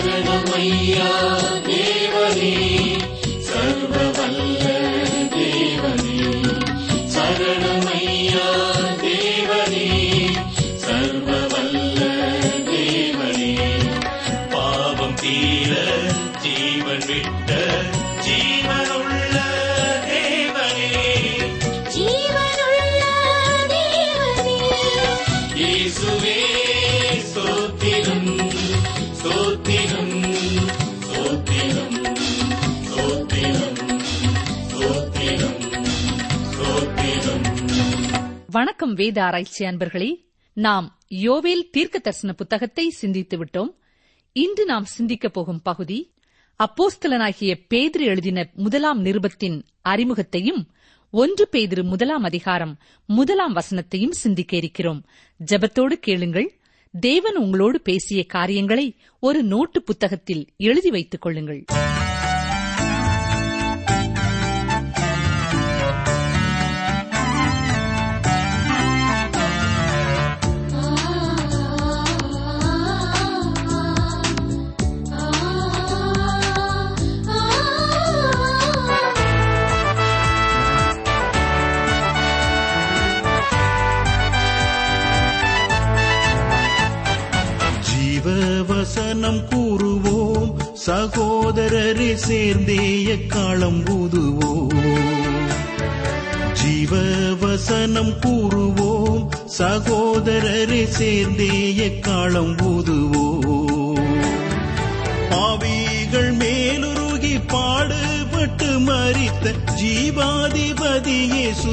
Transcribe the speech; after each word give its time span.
சரணமையா 0.00 1.08
தேவனே 1.68 2.54
வணக்கம் 38.60 38.94
வேத 38.94 39.24
ஆராய்ச்சி 39.24 39.64
அன்பர்களே. 39.64 40.24
நாம் 40.52 40.98
யோவேல் 41.10 41.70
தீர்க்க 41.70 41.98
தரிசன 41.98 42.32
புத்தகத்தை 42.32 42.88
சிந்தித்து 42.88 43.44
விட்டோம். 43.44 43.74
இன்று 44.32 44.64
நாம் 44.64 44.84
சிந்திக்கப் 44.84 45.32
போகும் 45.32 45.62
பகுதி 45.62 46.14
அப்போஸ்தலனாகிய 46.58 47.54
பேதிரு 47.74 48.00
எழுதின 48.00 48.50
முதலாம் 48.54 49.04
நிருபத்தின் 49.04 49.62
அறிமுகத்தையும் 49.82 50.70
ஒன்று 51.10 51.48
பேதிரு 51.52 51.82
முதலாம் 51.82 52.22
அதிகாரம் 52.22 52.78
முதலாம் 53.06 53.56
வசனத்தையும் 53.56 54.10
சிந்திக்க 54.10 54.56
இருக்கிறோம். 54.56 55.04
ஜெபத்தோடு 55.50 55.92
கேளுங்கள். 55.92 56.60
தேவன் 57.00 57.36
உங்களோடு 57.36 57.80
பேசிய 57.80 58.24
காரியங்களை 58.24 58.96
ஒரு 59.20 59.42
நோட்டு 59.42 59.82
புத்தகத்தில் 59.82 60.46
எழுதி 60.56 60.90
வைத்துக் 60.90 61.20
கொள்ளுங்கள். 61.20 61.64
சேர்ந்தே 92.26 93.04
எக்காலம் 93.04 93.84
ஊதுவோம். 93.84 94.74
ஜீவ 96.52 96.96
வசனம் 97.40 98.10
கூறுவோம். 98.10 99.28
சகோதரரை 99.58 100.88
சேர்ந்தே 100.88 101.74
எக்காலம் 101.76 102.56
ஊதுவோம். 102.56 104.00
ஆவிகள் 105.30 106.36
மேலுருகி 106.36 107.40
பாடுபட்டு 107.46 108.78
மறித்த 108.78 109.54
ஜீவாதிபதியே 109.82 111.28
இயேசு 111.32 111.68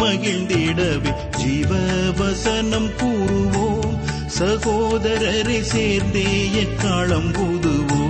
மகிழ்ந்திடவே 0.00 1.14
ஜீவ 1.36 1.76
வசனம் 2.16 2.88
கூறுவோம். 2.88 3.98
சகோதரரை 4.38 5.60
சேர்ந்தே 5.60 6.50
எக்காலம் 6.54 7.32
ஊதுவோம். 7.32 8.09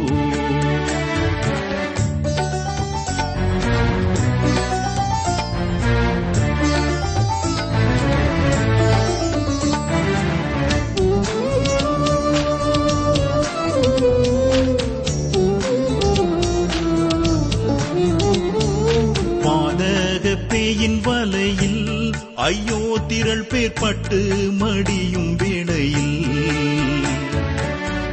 ஐயோ 22.51 22.99
திரள் 23.09 23.47
பேர்பட்டு 23.47 24.51
மடியும் 24.53 25.37
வேளையில். 25.37 26.27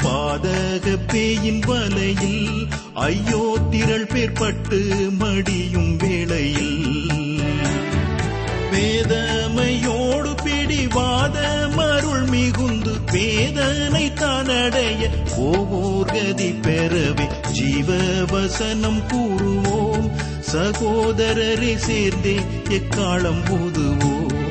பாதக 0.03 0.97
பேயின் 1.07 1.59
வலையில். 1.59 2.67
ஐயோ 2.93 3.57
திரள் 3.69 4.05
பேர்பட்டு 4.05 5.09
மடியும் 5.17 5.95
வேளையில். 5.95 7.11
வேதமையோடு 8.71 10.35
பிடிவாத 10.43 11.67
மருள் 11.75 12.25
மிகுந்து 12.25 12.93
வேதனை 13.11 14.11
தானடைய 14.15 15.09
போவோர் 15.37 16.05
கதி 16.05 16.51
பெறவே. 16.51 17.27
ஜீவ 17.51 17.97
வசனம் 18.29 19.01
கூறுவோம் 19.07 19.76
சகோதரரை 20.57 21.71
சேர்ந்தே 21.77 22.33
எக்காலம் 22.69 23.41
ஊதுவோம் 23.55 24.46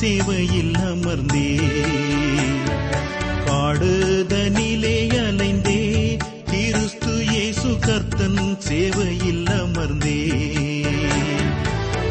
சேவையில் 0.00 0.74
அமர்ந்தே 0.74 1.48
காடுதனிலே 3.46 4.96
அலைந்தே 5.18 5.80
கிறிஸ்து 6.50 7.26
இயேசு 7.26 7.78
கர்த்தன் 7.78 8.56
சேவையில் 8.58 9.46
அமர்ந்தே 9.46 10.20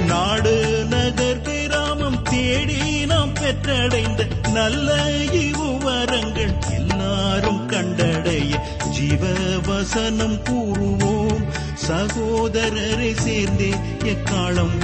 நாடு 0.05 0.85
நகர் 0.89 1.41
கிராமம் 1.41 2.21
தேடி 2.23 3.05
நாம் 3.05 3.33
பெற்றடைந்த 3.33 4.27
நல்ல 4.53 4.95
இவ்வுவரங்கள் 5.31 6.53
எல்லாரும் 6.75 7.69
கண்டடைய. 7.69 8.51
ஜீவ 8.89 9.23
வசனம் 9.67 10.39
கூறுவோம். 10.43 11.43
சகோதரரை 11.87 13.13
சேர்ந்தே 13.15 13.71
எக்காலம் 14.03 14.77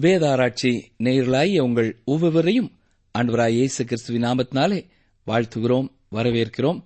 வேதாராய்ச்சி 0.00 0.70
நேயர்களாகிய 1.04 1.60
உங்கள் 1.60 2.02
ஒவ்வொருவரையும் 2.04 2.70
ஆண்டவராய் 3.18 3.48
இயேசு 3.48 3.84
கிறிஸ்துவின் 3.84 4.24
நாமத்தினாலே 4.24 4.78
வாழ்த்துகிறோம் 5.26 5.88
வரவேற்கிறோம். 6.12 6.80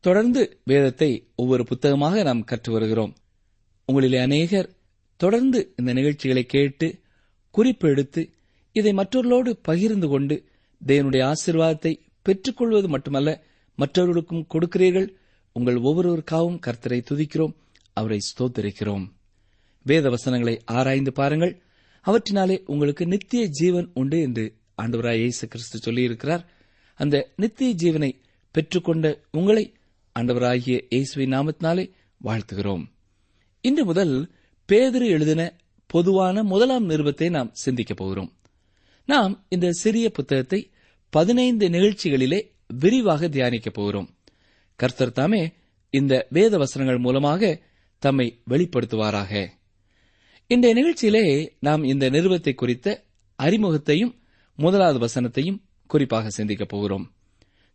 தொடர்ந்து 0.00 0.60
வேதத்தை 0.64 1.28
ஒவ்வொரு 1.34 1.64
புத்தகமாக 1.64 2.22
நாம் 2.22 2.44
கற்று 2.44 2.72
வருகிறோம். 2.72 3.12
உங்களிலே 3.92 4.20
அநேகர் 4.20 4.68
தொடர்ந்து 5.16 5.72
இந்த 5.76 5.92
நிகழ்ச்சிகளை 5.92 6.44
கேட்டு 6.44 7.00
குறிப்பு 7.50 7.88
எடுத்து 7.88 8.30
இதை 8.72 8.92
மற்றவர்களோடு 8.92 9.56
பகிர்ந்து 9.56 10.08
கொண்டு 10.08 10.36
தேவனுடைய 10.86 11.32
ஆசீர்வாதத்தை 11.32 11.92
பெற்றுக்கொள்வது 12.22 12.88
மட்டுமல்ல 12.88 13.42
மற்றவர்களுக்கும் 13.76 14.46
கொடுக்கிறீர்கள். 14.54 15.08
உங்கள் 15.52 15.76
ஒவ்வொருவருக்காகவும் 15.76 16.62
கர்த்தரை 16.66 17.00
துதிக்கிறோம். 17.10 17.54
அவரை 17.94 18.18
ஸ்தோத்தரிக்கிறோம். 18.28 19.04
வேத 19.82 20.08
வசனங்களை 20.08 20.62
ஆராய்ந்து 20.64 21.12
பாருங்கள். 21.12 21.62
அவற்றினாலே 22.04 22.56
உங்களுக்கு 22.64 23.06
நித்திய 23.06 23.46
ஜீவன் 23.46 23.90
உண்டு 23.94 24.18
என்று 24.20 24.44
ஆண்டவராய் 24.82 25.18
இயேசு 25.18 25.48
கிறிஸ்து 25.48 25.78
சொல்லியிருக்கிறார். 25.84 26.44
அந்த 27.00 27.32
நித்திய 27.36 27.74
ஜீவனை 27.74 28.10
பெற்றுக்கொண்ட 28.54 29.06
உங்களை 29.30 29.74
ஆண்டவராகிய 30.18 30.86
இயேசுவை 30.88 31.26
நாமத்தினாலே 31.28 31.84
வாழ்த்துகிறோம். 32.24 32.84
இன்று 33.60 33.84
முதல் 33.84 34.30
பேதிரு 34.72 35.06
எழுதின 35.06 35.42
பொதுவான 35.86 36.42
முதலாம் 36.42 36.88
நிருபத்தை 36.88 37.30
நாம் 37.30 37.50
சிந்திக்கப் 37.52 37.96
போகிறோம். 37.96 38.30
நாம் 39.06 39.46
இந்த 39.48 39.70
சிறிய 39.70 40.10
புத்தகத்தை 40.10 40.70
பதினைந்து 41.10 41.68
நிகழ்ச்சிகளிலே 41.68 42.40
விரிவாக 42.66 43.28
தியானிக்கப் 43.28 43.76
போகிறோம். 43.78 44.08
கர்த்தர் 44.76 45.12
தாமே 45.12 45.52
இந்த 45.90 46.26
வேத 46.30 46.58
வசனங்கள் 46.58 46.98
மூலமாக 46.98 47.62
தம்மை 48.04 48.26
வெளிப்படுத்துவாராக. 48.50 49.32
இன்றைய 50.50 50.72
நிகழ்ச்சியிலே 50.78 51.24
நாம் 51.60 51.82
இந்த 51.84 52.06
நிறுவத்தை 52.08 52.52
குறித்த 52.54 52.88
அறிமுகத்தையும் 53.38 54.12
முதலாவது 54.58 54.98
வசனத்தையும் 55.04 55.60
குறிப்பாக 55.90 56.30
சிந்திக்கப் 56.30 56.68
போகிறோம். 56.68 57.06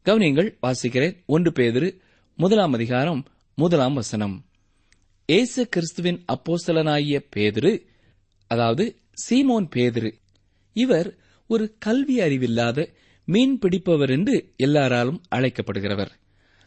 கவனியங்கள் 0.06 0.50
வாசிக்கிறேன். 0.62 1.16
ஒன்று 1.26 1.52
பேதிரு 1.52 1.90
முதலாம் 2.40 2.74
அதிகாரம் 2.74 3.22
முதலாம் 3.58 3.94
வசனம். 3.94 4.36
ஏசு 5.30 5.62
கிறிஸ்துவின் 5.70 6.20
அப்போஸ்தலனாகிய 6.34 7.18
பேதிரு 7.36 7.74
அதாவது 8.52 8.86
சீமோன் 9.24 9.68
பேதிரு 9.76 10.12
இவர் 10.76 11.10
ஒரு 11.50 11.66
கல்வி 11.80 12.16
அறிவில்லாத 12.26 12.80
மீன் 13.28 13.56
பிடிப்பவர் 13.60 14.10
என்று 14.10 14.36
எல்லாராலும் 14.58 15.20
அழைக்கப்படுகிறவர். 15.36 16.12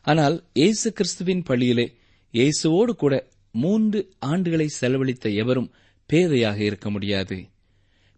ஆனால் 0.07 0.37
இயேசு 0.53 0.89
கிறிஸ்துவின் 0.93 1.43
பள்ளியிலே 1.49 1.87
இயேசுவோடு 2.35 2.93
கூட 3.03 3.15
மூன்று 3.53 4.01
ஆண்டுகளை 4.27 4.67
செலவழித்த 4.67 5.29
எவரும் 5.29 5.73
பேதையாக 6.11 6.59
இருக்க 6.59 6.91
முடியாது. 6.91 7.37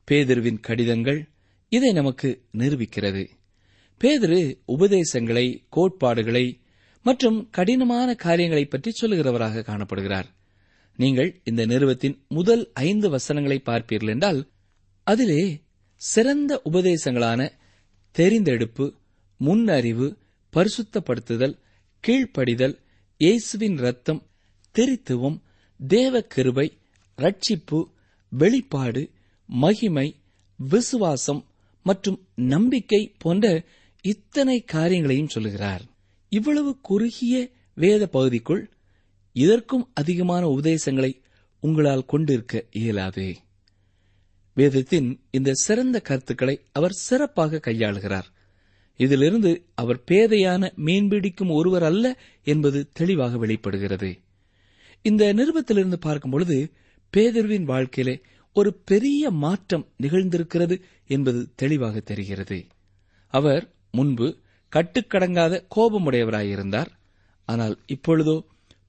பேதிருவின் 0.09 0.61
கடிதங்கள் 0.61 1.21
இதை 1.69 1.93
நமக்கு 1.93 2.29
நிரூபிக்கிறது. 2.59 3.25
பேதிரு 4.01 4.41
உபதேசங்களை 4.65 5.47
கோட்பாடுகளை 5.69 6.61
மற்றும் 7.03 7.49
கடினமான 7.51 8.15
காரியங்களை 8.15 8.65
பற்றி 8.65 8.91
சொல்லுகிறவராக 9.01 9.63
காணப்படுகிறார். 9.63 10.29
நீங்கள் 10.99 11.41
இந்த 11.45 11.67
நிறுவத்தின் 11.67 12.17
முதல் 12.29 12.71
ஐந்து 12.73 13.11
வசனங்களை 13.11 13.63
பார்ப்பீர்கள் 13.65 14.09
என்றால் 14.09 14.41
அதிலே 15.07 15.43
சிறந்த 15.97 16.61
உபதேசங்களான 16.71 17.41
தெரிந்தெடுப்பு 18.15 18.87
முன்னறிவு 19.41 20.09
பரிசுத்தப்படுத்துதல் 20.53 21.55
கீழ்ப்படிதல் 22.05 22.77
இயேசுவின் 23.21 23.77
ரத்தம் 23.77 24.21
தெரித்துவம் 24.75 25.39
தேவ 25.89 26.21
கிருபை 26.21 26.77
ரட்சிப்பு 27.17 27.85
வெளிப்பாடு 28.29 29.11
மகிமை 29.47 30.17
விசுவாசம் 30.57 31.45
மற்றும் 31.83 32.27
நம்பிக்கை 32.35 33.15
போன்ற 33.19 33.63
இத்தனை 34.03 34.65
காரியங்களையும் 34.65 35.29
சொல்லுகிறார். 35.29 35.83
இவ்வளவு 36.29 36.81
குறுகிய 36.81 37.51
வேத 37.75 38.07
பகுதிக்குள் 38.07 38.71
இதற்கும் 39.33 39.91
அதிகமான 39.95 40.49
உபதேசங்களை 40.49 41.21
உங்களால் 41.61 42.05
கொண்டிருக்க 42.05 42.65
இயலாது. 42.71 43.37
வேதத்தின் 44.55 45.21
இந்த 45.31 45.53
சிறந்த 45.53 46.01
கருத்துக்களை 46.01 46.61
அவர் 46.73 46.93
சிறப்பாக 46.93 47.61
கையாளுகிறார். 47.65 48.29
இதிலிருந்து 48.97 49.65
அவர் 49.75 50.03
பேதையான 50.11 50.73
மீன்பிடிக்கும் 50.77 51.53
ஒருவர் 51.53 51.83
அல்ல 51.83 52.19
என்பது 52.45 52.89
தெளிவாக 52.93 53.37
வெளிப்படுகிறது. 53.37 54.19
இந்த 55.05 55.25
நிருபத்திலிருந்து 55.39 55.99
பார்க்கும் 56.01 56.31
பொழுது 56.31 56.57
பேதர்வின் 57.13 57.67
வாழ்க்கையிலே 57.73 58.15
ஒரு 58.57 58.71
பெரிய 58.85 59.31
மாற்றம் 59.31 59.85
நிகழ்ந்திருக்கிறது 60.03 60.77
என்பது 61.07 61.41
தெளிவாக 61.57 62.01
தெரிகிறது. 62.01 62.59
அவர் 63.35 63.65
முன்பு 63.91 64.27
கட்டுக்கடங்காத 64.73 65.55
கோபமுடையவராயிருந்தார். 65.77 66.91
ஆனால் 67.49 67.75
இப்பொழுதோ 67.87 68.37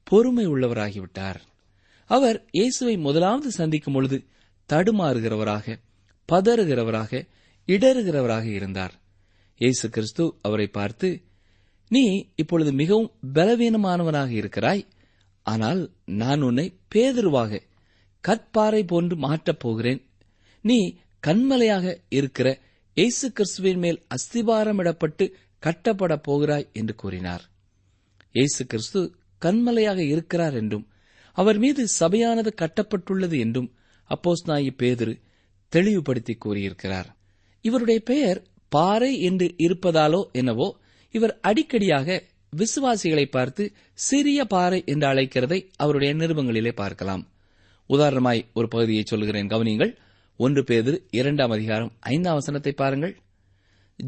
பொறுமை 0.03 0.45
உள்ளவராகிவிட்டார் 0.47 1.39
அவர் 2.09 2.37
இயேசுவை 2.51 2.95
முதலாவது 2.97 3.51
சந்திக்கும் 3.51 3.93
பொழுது 3.93 4.17
தடுமாறுகிறவராக 4.69 5.75
பதறுகிறவராக 6.29 7.21
இடறுகிறவராக 7.67 8.45
இருந்தார். 8.45 8.93
இயேசு 9.61 9.85
கிறிஸ்து 9.89 10.23
அவரை 10.41 10.67
பார்த்து 10.67 11.09
நீ 11.91 12.03
இப்பொழுது 12.35 12.71
மிகவும் 12.71 13.11
பலவீனமானவனாக 13.33 14.31
இருக்கிறாய். 14.31 14.83
ஆனால் 15.45 15.81
நான் 16.21 16.41
உன்னை 16.41 16.67
பேதுருவாக 16.95 17.61
கற்பாறை 18.23 18.81
போன்று 18.87 19.15
மாற்றப் 19.15 19.59
போகிறேன். 19.59 20.01
நீ 20.65 20.77
கண்மலையாக 21.23 21.85
இருக்கிற 22.09 22.47
இயேசு 22.97 23.25
கிறிஸ்துவின் 23.31 23.79
மேல் 23.79 23.99
அஸ்திபாரமிடப்பட்டு 24.15 25.25
கட்டப்படப் 25.63 26.25
போகிறாய் 26.27 26.67
என்று 26.73 26.93
கூறினார். 26.95 27.43
இயேசு 28.35 28.61
கிறிஸ்து 28.65 29.01
கண்மலையாக 29.41 29.99
இருக்கிறார் 30.13 30.53
என்றும் 30.53 30.85
அவர் 31.37 31.57
மீது 31.57 31.81
சபையானது 31.99 32.51
கட்டப்பட்டுள்ளது 32.61 33.37
என்றும் 33.39 33.69
அப்போஸ் 34.09 34.45
நாயி 34.45 34.71
பேதுரு 34.81 35.13
தெளிவுபடுத்தி 35.73 36.33
கூறியிருக்கிறார். 36.35 37.09
இவருடைய 37.65 37.99
பெயர் 38.03 38.39
பாறை 38.71 39.11
என்று 39.21 39.47
இருப்பதாலோ 39.65 40.21
என்னவோ 40.31 40.67
இவர் 41.15 41.33
அடிக்கடியாக 41.41 42.07
விசுவாசிகளை 42.53 43.25
பார்த்து 43.25 43.63
சிறிய 43.93 44.45
பாறை 44.45 44.83
என்று 44.85 45.07
அழைக்கிறதை 45.07 45.59
அவருடைய 45.75 46.15
நிருபங்களிலே 46.15 46.71
பார்க்கலாம். 46.75 47.23
உதாரணமாய் 47.89 48.45
ஒரு 48.53 48.67
பகுதியை 48.67 49.03
சொல்கிறேன் 49.05 49.47
கவனியங்கள். 49.47 49.95
ஒன்று 50.37 50.63
பேது 50.63 51.07
இரண்டாம் 51.11 51.49
அதிகாரம் 51.49 51.91
ஐந்தாம் 51.99 52.33
வசனத்தை 52.33 52.71
பாருங்கள். 52.71 53.15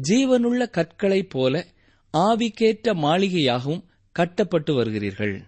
ஜீவனுள்ள 0.08 0.62
கற்களைப் 0.70 1.30
போல 1.30 1.66
ஆவிக்கேற்ற 2.12 2.94
மாளிகையாகவும் 3.04 3.84
கட்டப்பட்டு 4.12 4.72
வருகிறீர்கள். 4.74 5.42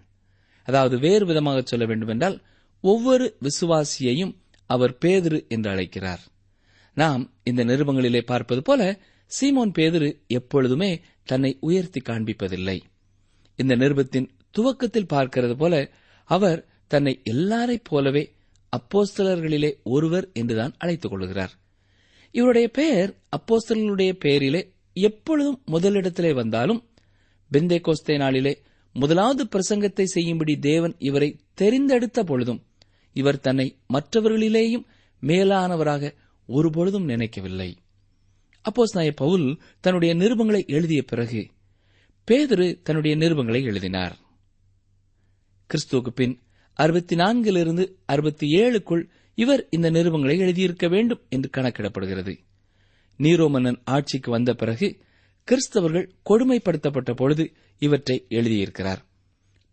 அதாவது 0.65 0.99
வேறு 0.99 1.27
விதமாக 1.27 1.63
சொல்ல 1.65 1.87
வேண்டுமென்றால் 1.87 2.43
ஒவ்வொரு 2.81 3.37
விசுவாசியையும் 3.43 4.35
அவர் 4.71 4.99
பேதிரு 5.05 5.49
என்று 5.49 5.71
அழைக்கிறார். 5.71 6.23
நாம் 6.97 7.31
இந்த 7.43 7.65
நிருபங்களிலே 7.65 8.21
பார்ப்பது 8.21 8.63
போல 8.63 8.99
சீமோன் 9.31 9.73
பேதிரு 9.79 10.09
எப்பொழுதுமே 10.27 11.01
தன்னை 11.31 11.51
உயர்த்தி 11.61 12.01
காண்பிப்பதில்லை. 12.01 12.77
இந்த 13.57 13.77
நிருபத்தின் 13.77 14.29
துவக்கத்தில் 14.51 15.11
பார்க்கிறது 15.13 15.55
போல 15.55 15.75
அவர் 16.25 16.61
தன்னை 16.87 17.21
எல்லாரைப் 17.25 17.85
போலவே 17.85 18.25
அப்போஸ்தலர்களிலே 18.73 19.71
ஒருவர் 19.83 20.27
என்றுதான் 20.33 20.75
அழைத்துக் 20.79 21.11
கொள்கிறார். 21.11 21.53
இவருடைய 22.33 22.69
பெயர் 22.69 23.11
அப்போஸ்தலர்களுடைய 23.37 24.13
பெயரிலே 24.13 24.63
எப்பொழுதும் 24.93 25.63
முதலிடத்திலே 25.67 26.35
வந்தாலும் 26.35 26.83
பெந்தே 27.53 27.79
கோஸ்தே 27.81 28.17
நாளிலே 28.17 28.53
முதலாவது 28.93 29.43
பிரசங்கத்தை 29.45 30.05
செய்யும்படி 30.05 30.59
தேவன் 30.59 30.95
இவரை 30.99 31.29
தெரிந்தெடுத்த 31.61 32.21
பொழுதும் 32.21 32.63
இவர் 33.13 33.41
தன்னை 33.41 33.67
மற்றவர்களிலேயும் 33.93 34.87
மேலானவராக 35.23 36.13
ஒருபொழுதும் 36.47 37.05
நினைக்கவில்லை. 37.05 37.71
அப்போஸ் 38.69 38.95
நாய 38.95 39.13
பவுல் 39.13 39.61
தன்னுடைய 39.81 40.15
நிருபங்களை 40.15 40.67
எழுதிய 40.67 41.03
பிறகு 41.03 41.51
பேதரு 42.31 42.83
தன்னுடைய 42.83 43.17
நிருபங்களை 43.17 43.63
எழுதினார். 43.63 44.17
கிறிஸ்துவுக்கு 45.71 46.09
பின் 46.09 46.41
அறுபத்தி 46.75 47.17
நான்கிலிருந்து 47.17 47.93
அறுபத்தி 48.07 48.47
ஏழுக்குள் 48.57 49.09
இவர் 49.35 49.67
இந்த 49.71 49.91
நிருபங்களை 49.91 50.39
எழுதியிருக்க 50.39 50.89
வேண்டும் 50.89 51.23
என்று 51.29 51.51
கணக்கிடப்படுகிறது. 51.57 52.39
நீரோ 53.19 53.49
மன்னன் 53.49 53.81
ஆட்சிக்கு 53.85 54.31
வந்த 54.31 54.55
பிறகு 54.55 54.99
கிறிஸ்தவர்கள் 55.49 56.11
கொடுமைப்படுத்தப்பட்ட 56.31 57.15
பொழுது 57.15 57.53
இவற்றை 57.79 58.27
எழுதியிருக்கிறார். 58.29 58.99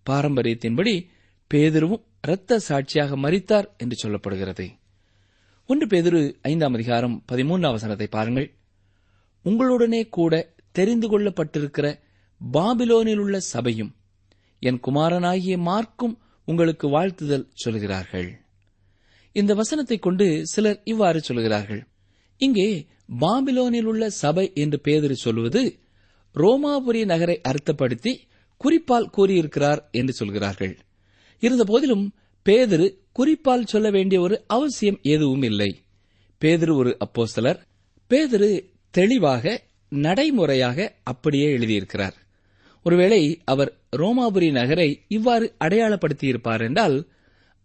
பாரம்பரியத்தின்படி 0.10 1.08
பேதுருவும் 1.54 2.04
இரத்த 2.22 2.60
சாட்சியாக 2.60 3.18
மறித்தார் 3.18 3.68
என்று 3.78 4.10
சொல்லப்படுகிறது. 4.10 4.70
ஒன்று 5.66 5.88
பேதுரு 5.88 6.36
ஐந்தாம் 6.42 6.74
அதிகாரம் 6.74 7.24
பதிமூன்றாம் 7.32 7.72
வசனத்தை 7.72 8.08
பாருங்கள். 8.08 8.57
உங்களுடனே 9.48 10.02
கூட 10.18 10.34
தெரிந்து 10.72 11.08
கொள்ளப்பட்டிருக்கிற 11.10 11.88
பாபிலோனில் 12.42 13.22
உள்ள 13.24 13.38
சபையும் 13.54 13.92
என் 14.62 14.80
குமாரனாகிய 14.80 15.56
மார்க்கும் 15.70 16.16
உங்களுக்கு 16.48 16.88
வாழ்த்துதல் 16.90 17.50
சொல்கிறார்கள். 17.54 18.30
இந்த 19.36 19.52
வசனத்தை 19.54 19.98
கொண்டு 19.98 20.26
சிலர் 20.44 20.80
இவ்வாறு 20.84 21.20
சொல்கிறார்கள். 21.22 21.82
இங்கே 22.42 22.68
பாபிலோனில் 23.20 23.88
உள்ள 23.92 24.04
சபை 24.24 24.46
என்று 24.54 24.78
பேதறி 24.84 25.18
சொல்வது 25.26 25.62
ரோமாபுரி 26.36 27.02
நகரை 27.06 27.36
அர்த்தப்படுத்தி 27.50 28.14
குறிப்பால் 28.62 29.10
கூறியிருக்கிறார் 29.10 29.82
என்று 29.92 30.14
சொல்கிறார்கள். 30.14 30.74
இருந்தபோதிலும் 31.44 32.06
பேதரு 32.46 32.88
குறிப்பால் 33.12 33.70
சொல்ல 33.74 33.88
வேண்டிய 33.90 34.18
ஒரு 34.22 34.36
அவசியம் 34.48 35.00
எதுவும் 35.14 35.42
இல்லை. 35.42 35.72
பேதரு 36.42 36.74
ஒரு 36.76 36.92
அப்போஸ்தலர். 37.06 37.60
பேதரு 38.12 38.52
தெளிவாக 38.98 39.44
நடைமுறையாக 39.92 40.80
அப்படியே 41.04 41.48
எழுதியிருக்கிறார். 41.58 42.16
ஒருவேளை 42.86 43.22
அவர் 43.46 43.72
ரோமாபுரி 43.98 44.50
நகரை 44.52 44.90
இவ்வாறு 45.08 45.46
அடையாளப்படுத்தியிருப்பார் 45.64 46.64
என்றால் 46.68 46.98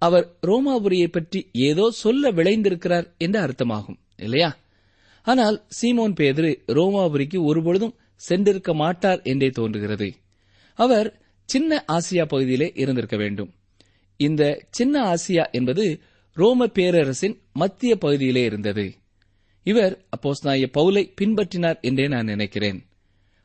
அவர் 0.02 0.26
ரோமாபுரியை 0.42 1.08
பற்றி 1.10 1.40
ஏதோ 1.52 1.84
சொல்ல 2.02 2.30
விளைந்திருக்கிறார் 2.30 3.06
என்று 3.18 3.38
அர்த்தமாகும் 3.40 3.98
இல்லையா? 4.16 4.50
ஆனால் 5.26 5.56
சீமோன் 5.78 6.14
பேதுரு 6.20 6.50
ரோமாபுரிக்கு 6.68 7.38
ஒருபொழுதும் 7.44 7.96
சென்றிருக்க 8.28 8.70
மாட்டார் 8.74 9.20
என்றே 9.22 9.48
தோன்றுகிறது. 9.50 10.08
அவர் 10.78 11.08
சின்ன 11.48 11.84
ஆசியா 11.88 12.24
பகுதியிலே 12.24 12.68
இருந்திருக்க 12.74 13.16
வேண்டும். 13.16 13.50
இந்த 14.20 14.42
சின்ன 14.70 14.94
ஆசியா 15.04 15.44
என்பது 15.50 15.84
ரோம 16.36 16.66
பேரரசின் 16.66 17.36
மத்திய 17.52 17.92
பகுதியிலே 17.96 18.42
இருந்தது. 18.44 18.86
இவர் 19.62 20.04
அப்போஸ் 20.16 20.44
நாய 20.44 20.68
பவுலை 20.74 21.12
பின்பற்றினார் 21.20 21.80
என்றே 21.80 22.08
நான் 22.08 22.24
நினைக்கிறேன். 22.24 22.86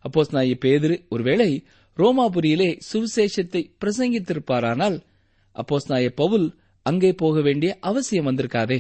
அப்போஸ் 0.06 0.34
நாய 0.34 0.58
பேதுரு 0.66 1.08
ஒருவேளை 1.10 1.66
ரோமாபுரியிலே 1.98 2.80
சுவிசேஷத்தை 2.94 3.62
பிரசங்கித்திருப்பாரானால் 3.82 4.98
அப்போஸ்நாய 5.56 6.10
பவுல் 6.10 6.60
அங்கே 6.82 7.14
போக 7.14 7.42
வேண்டிய 7.42 7.78
அவசியம் 7.82 8.26
வந்திருக்காதே. 8.26 8.80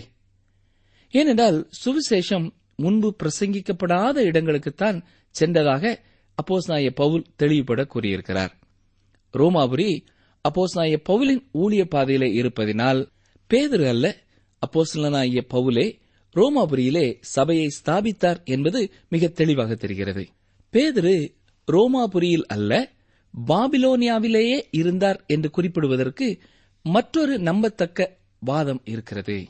ஏனென்றால் 1.11 1.69
சுவிசேஷம் 1.85 2.51
முன்பு 2.75 3.15
பிரசங்கிக்கப்படாத 3.23 4.17
இடங்களுக்குத்தான் 4.29 5.01
சென்றதாக 5.39 5.99
அப்போஸ் 6.37 6.67
நாய 6.67 6.89
பவுல் 6.91 7.25
தெளிவுபட 7.35 7.85
கூறியிருக்கிறார். 7.85 8.53
ரோமாபுரி 9.33 10.05
அப்போஸ் 10.45 10.75
நாய 10.75 11.01
பவுலின் 11.09 11.43
ஊழிய 11.53 11.85
பாதையிலே 11.85 12.29
இருப்பதினால் 12.41 13.09
பேதுரு 13.49 13.87
அல்ல 13.87 14.15
அப்போஸ்தலனாகிய 14.61 15.41
பவுலே 15.53 15.99
ரோமாபுரியிலே 16.37 17.17
சபையை 17.19 17.67
ஸ்தாபித்தார் 17.67 18.43
என்பது 18.43 18.91
மிக 19.09 19.27
தெளிவாக 19.27 19.75
தெரிகிறது. 19.75 20.27
பேதுரு 20.71 21.15
ரோமாபுரியில் 21.71 22.45
அல்ல 22.47 22.91
பாபிலோனியாவிலேயே 23.47 24.61
இருந்தார் 24.71 25.23
என்று 25.27 25.49
குறிப்பிடுவதற்கு 25.49 26.39
மற்றொரு 26.83 27.39
நம்பத்தக்க 27.39 28.17
வாதம் 28.39 28.81
இருக்கிறது. 28.85 29.47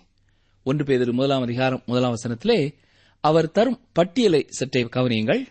ஒன்று 0.64 0.84
பேதரு 0.84 1.12
முதலாம் 1.12 1.42
அதிகாரம் 1.42 1.84
முதலாம் 1.86 2.14
வசனத்திலே 2.14 2.74
அவர் 3.20 3.52
தரும் 3.52 3.80
பட்டியலை 3.94 4.46
சற்றே 4.50 4.84
கவனியுங்கள். 4.84 5.46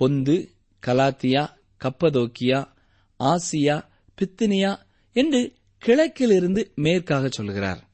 பொந்து 0.00 0.48
கலாத்தியா 0.86 1.48
கப்பதோக்கியா 1.84 2.66
ஆசியா 3.18 3.84
பித்தினியா 4.18 4.78
என்று 5.12 5.54
கிழக்கிலிருந்து 5.78 6.72
மேற்காக 6.74 7.28
சொல்கிறார். 7.28 7.88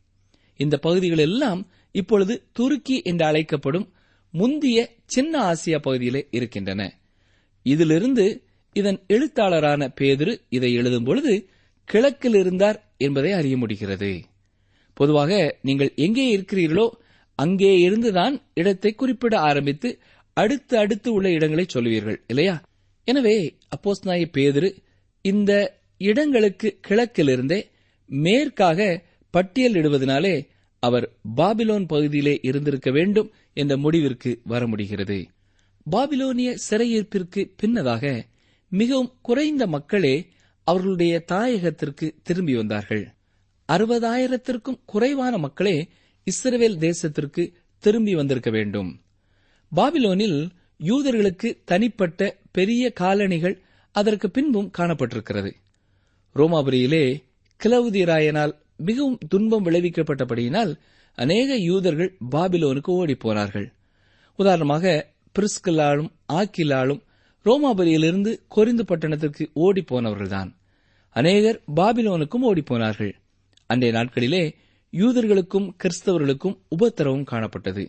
இந்த 0.57 0.77
பகுதிகள் 0.79 1.19
எல்லாம் 1.19 1.67
இப்பொழுது 1.95 2.35
துருக்கி 2.53 2.97
என்று 3.03 3.25
அழைக்கப்படும் 3.25 3.87
முந்திய 4.35 4.79
சின்ன 5.07 5.33
ஆசியா 5.51 5.79
பகுதியிலே 5.81 6.29
இருக்கின்றன. 6.31 6.83
இதிலிருந்து 7.67 8.25
இதன் 8.77 8.99
எழுத்தாளரான 9.09 9.89
பேதுரு 10.01 10.35
இதை 10.49 10.71
எழுதும் 10.73 11.05
பொழுது 11.05 11.33
கிழக்கில் 11.89 12.35
இருந்தார் 12.35 12.79
என்பதை 12.97 13.33
அறிய 13.33 13.57
முடிகிறது. 13.57 14.11
பொதுவாக 14.97 15.33
நீங்கள் 15.61 15.93
எங்கே 15.97 16.37
இருக்கிறீர்களோ 16.37 16.87
அங்கே 17.39 17.73
இருந்துதான் 17.81 18.35
இடத்தை 18.55 18.95
குறிப்பிட 18.95 19.35
ஆரம்பித்து 19.41 19.89
அடுத்து 20.37 20.75
அடுத்து 20.79 21.09
உள்ள 21.13 21.27
இடங்களை 21.31 21.65
சொல்லுவீர்கள் 21.75 22.19
இல்லையா? 22.27 22.55
எனவே 23.09 23.37
அப்போஸ்நாய 23.77 24.25
பேதிரு 24.37 24.69
இந்த 25.25 25.53
இடங்களுக்கு 26.01 26.69
கிழக்கிலிருந்தே 26.89 27.61
மேற்காக 28.11 28.79
பட்டியலிடுவதனாலே 29.35 30.35
அவர் 30.83 31.13
பாபிலோன் 31.37 31.87
பகுதியிலே 31.87 32.39
இருந்திருக்க 32.43 32.91
வேண்டும் 32.91 33.33
என்ற 33.53 33.77
முடிவிற்கு 33.77 34.41
வர 34.45 34.67
முடிகிறது. 34.67 35.29
பாபிலோனிய 35.91 36.57
சிறையிருப்பிற்கு 36.71 37.51
பின்னதாக 37.63 38.25
மிகவும் 38.69 39.13
குறைந்த 39.23 39.67
மக்களே 39.67 40.29
அவர்களுடைய 40.65 41.25
தாயகத்திற்கு 41.33 42.11
திரும்பி 42.23 42.55
வந்தார்கள். 42.57 43.15
அறுபதாயிரத்திற்கும் 43.69 44.81
குறைவான 44.85 45.39
மக்களே 45.39 45.89
இஸ்ரேல் 46.25 46.79
தேசத்திற்கு 46.79 47.53
திரும்பி 47.79 48.15
வந்திருக்க 48.15 48.51
வேண்டும். 48.51 49.01
பாபிலோனில் 49.77 50.51
யூதர்களுக்கு 50.81 51.59
தனிப்பட்ட 51.65 52.39
பெரிய 52.53 52.93
காலணிகள் 52.93 53.63
அதற்கு 53.91 54.31
பின்பும் 54.31 54.71
காணப்பட்டிருக்கிறது. 54.79 55.53
ரோமாபுரியிலே 56.35 57.23
கிளவுதிராயனால் 57.61 58.61
மிகவும் 58.83 59.19
துன்பம் 59.29 59.65
விளைவிக்கப்பட்டபடியினால் 59.65 60.73
அநேக 61.19 61.57
யூதர்கள் 61.57 62.11
பாபிலோனுக்கு 62.31 62.91
ஓடிப்போனார்கள். 62.91 63.69
உதாரணமாக 64.39 64.85
பிரிஸ்கிலாலும் 65.35 66.11
ஆக்கிலாலும் 66.33 67.01
ரோமாபுரியிலிருந்து 67.45 68.33
கொரிந்து 68.57 68.85
பட்டணத்திற்கு 68.87 69.45
ஓடிப்போனவர்கள்தான். 69.57 70.51
அநேகர் 71.17 71.59
பாபிலோனுக்கும் 71.77 72.47
ஓடிப்போனார்கள். 72.51 73.13
அன்றைய 73.67 73.99
நாட்களிலே 73.99 74.45
யூதர்களுக்கும் 74.93 75.69
கிறிஸ்தவர்களுக்கும் 75.83 76.57
உபத்திரவம் 76.69 77.29
காணப்பட்டது. 77.31 77.85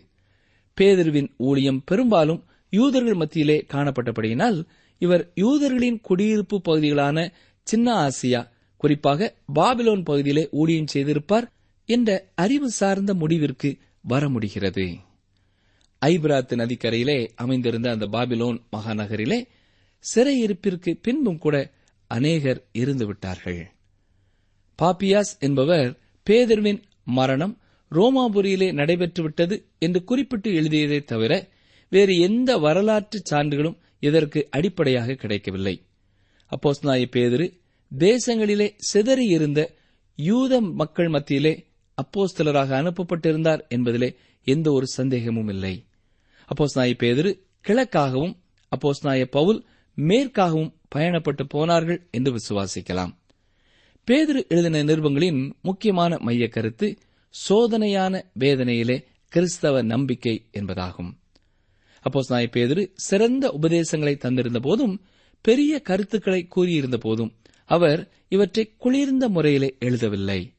பேதர்வின் 0.80 1.28
ஊழியம் 1.36 1.82
பெரும்பாலும் 1.84 2.44
யூதர்கள் 2.70 3.14
மத்தியிலே 3.14 3.56
காணப்பட்டபடியினால் 3.72 4.58
இவர் 4.98 5.24
யூதர்களின் 5.34 5.98
குடியிருப்பு 6.00 6.56
பகுதிகளான 6.64 7.18
சின்ன 7.62 8.08
ஆசியா 8.08 8.40
குறிப்பாக 8.84 9.28
பாபிலோன் 9.54 10.04
பகுதியிலே 10.04 10.44
ஊழியம் 10.52 10.92
செய்திருப்பார் 10.94 11.46
என்ற 11.88 12.10
அறிவு 12.34 12.68
சார்ந்த 12.70 13.12
முடிவிற்கு 13.14 13.70
வர 14.04 14.28
முடிகிறது 14.28 14.86
ஐபிராத்து 16.02 16.54
நதிக்கரையிலே 16.62 17.18
அமைந்திருந்த 17.34 17.88
அந்த 17.90 18.06
பாபிலோன் 18.06 18.58
மகாநகரிலே 18.72 19.38
சிறையிருப்பிற்கு 20.04 20.90
பின்பும் 21.02 21.38
கூட 21.38 21.56
அநேகர் 22.10 22.60
இருந்து 22.72 23.04
விட்டார்கள். 23.06 23.60
பாப்பியாஸ் 24.78 25.34
என்பவர் 25.38 25.88
பேதர்வின் 26.26 26.80
மரணம் 27.18 27.54
ரோமாபுரியிலே 27.92 28.68
நடைபெற்றுவிட்டது 28.80 29.56
என்று 29.78 30.00
குறிப்பிட்டு 30.04 30.50
எழுதியதை 30.54 31.00
தவிர 31.04 31.32
வேறு 31.92 32.14
எந்த 32.28 32.50
வரலாற்று 32.58 33.18
சான்றுகளும் 33.30 33.80
இதற்கு 34.02 34.40
அடிப்படையாக 34.50 35.18
கிடைக்கவில்லை. 35.22 35.76
அப்போஸ்நாய 36.52 37.04
பேதிரு 37.16 37.46
தேசங்களிலே 37.98 38.76
சிதறியிருந்த 38.92 39.68
யூத 40.16 40.60
மக்கள் 40.60 41.08
மத்தியிலே 41.08 41.66
அப்போஸ்தலராக 42.02 42.70
அனுப்பப்பட்டிருந்தார் 42.80 43.60
என்பதிலே 43.68 44.14
எந்த 44.44 44.72
ஒரு 44.72 44.86
சந்தேகமும் 44.86 45.48
இல்லை. 45.48 45.84
அப்போஸ்நாய 46.48 46.94
பேதிரு 46.94 47.40
கிழக்காகவும் 47.68 48.34
அப்போஸ்நாய 48.72 49.24
பவுல் 49.24 49.64
மேற்காகவும் 49.96 50.72
பயணப்பட்டு 50.94 51.42
போனார்கள் 51.48 52.08
என்று 52.10 52.36
விசுவாசிக்கலாம். 52.36 53.16
பேதுரு 54.10 54.48
எழுதின 54.48 54.84
நிருபங்களின் 54.84 55.52
முக்கியமான 55.62 56.18
மைய 56.18 56.48
கருத்து 56.48 56.98
சோதனையான 57.48 58.24
வேதனையிலே 58.38 59.04
கிறிஸ்தவ 59.28 59.82
நம்பிக்கை 59.82 60.46
என்பதாகும். 60.52 61.12
அப்போஸ் 62.04 62.28
நாய 62.28 62.48
பேதிரு 62.52 62.90
சிறந்த 62.94 63.50
உபதேசங்களை 63.50 64.16
தந்திருந்த 64.16 64.60
போதும் 64.60 65.02
பெரிய 65.40 65.80
கருத்துக்களை 65.80 66.46
கூறியிருந்த 66.46 66.98
போதும் 66.98 67.32
அவர் 67.64 68.12
இவற்றை 68.28 68.74
குளிர்ந்த 68.76 69.28
முறையிலே 69.28 69.76
எழுதவில்லை. 69.80 70.52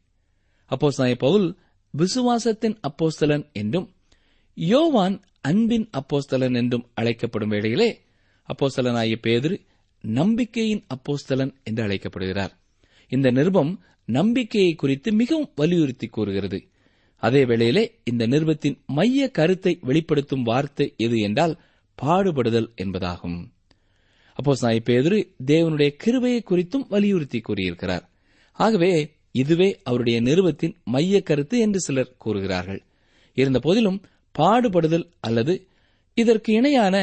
அப்போ 0.65 1.15
பவுல் 1.19 1.57
விசுவாசத்தின் 1.97 2.77
அப்போஸ்தலன் 2.88 3.51
என்றும் 3.53 3.93
யோவான் 4.53 5.21
அன்பின் 5.41 5.89
அப்போஸ்தலன் 5.97 6.55
என்றும் 6.55 6.89
அழைக்கப்படும் 6.93 7.50
வேளையிலே 7.50 8.01
அப்போஸ்தலனாகிய 8.50 9.15
பேதிரு 9.21 9.65
நம்பிக்கையின் 10.01 10.85
அப்போஸ்தலன் 10.88 11.53
என்று 11.63 11.83
அழைக்கப்படுகிறார். 11.83 12.59
இந்த 13.07 13.31
நிருபம் 13.31 13.83
நம்பிக்கையை 14.05 14.75
குறித்து 14.75 15.13
மிகவும் 15.13 15.51
வலியுறுத்தி 15.55 16.07
கூறுகிறது. 16.07 16.69
அதே 17.15 17.45
வேளையிலே 17.45 18.00
இந்த 18.03 18.27
நிருபத்தின் 18.27 18.83
மைய 18.85 19.31
கருத்தை 19.31 19.79
வெளிப்படுத்தும் 19.81 20.43
வார்த்தை 20.43 20.93
எது 20.97 21.19
என்றால் 21.19 21.59
பாடுபடுதல் 22.01 22.69
என்பதாகும். 22.75 23.54
அப்போஸ் 24.39 24.62
நாய் 24.62 24.82
பேதுரு 24.86 25.20
தேவனுடைய 25.46 25.89
கிருபையை 25.96 26.44
குறித்தும் 26.50 26.88
வலியுறுத்தி 26.89 27.39
கூறியிருக்கிறார். 27.39 28.10
ஆகவே 28.51 29.12
இதுவே 29.32 29.80
அவருடைய 29.84 30.22
நிறுவத்தின் 30.22 30.75
மைய 30.84 31.22
கருத்து 31.22 31.60
என்று 31.60 31.80
சிலர் 31.80 32.15
கூறுகிறார்கள். 32.18 32.82
இருந்த 33.34 33.60
போதிலும் 33.60 34.01
பாடுபடுதல் 34.39 35.08
அல்லது 35.20 35.68
இதற்கு 36.13 36.54
இணையான 36.54 36.96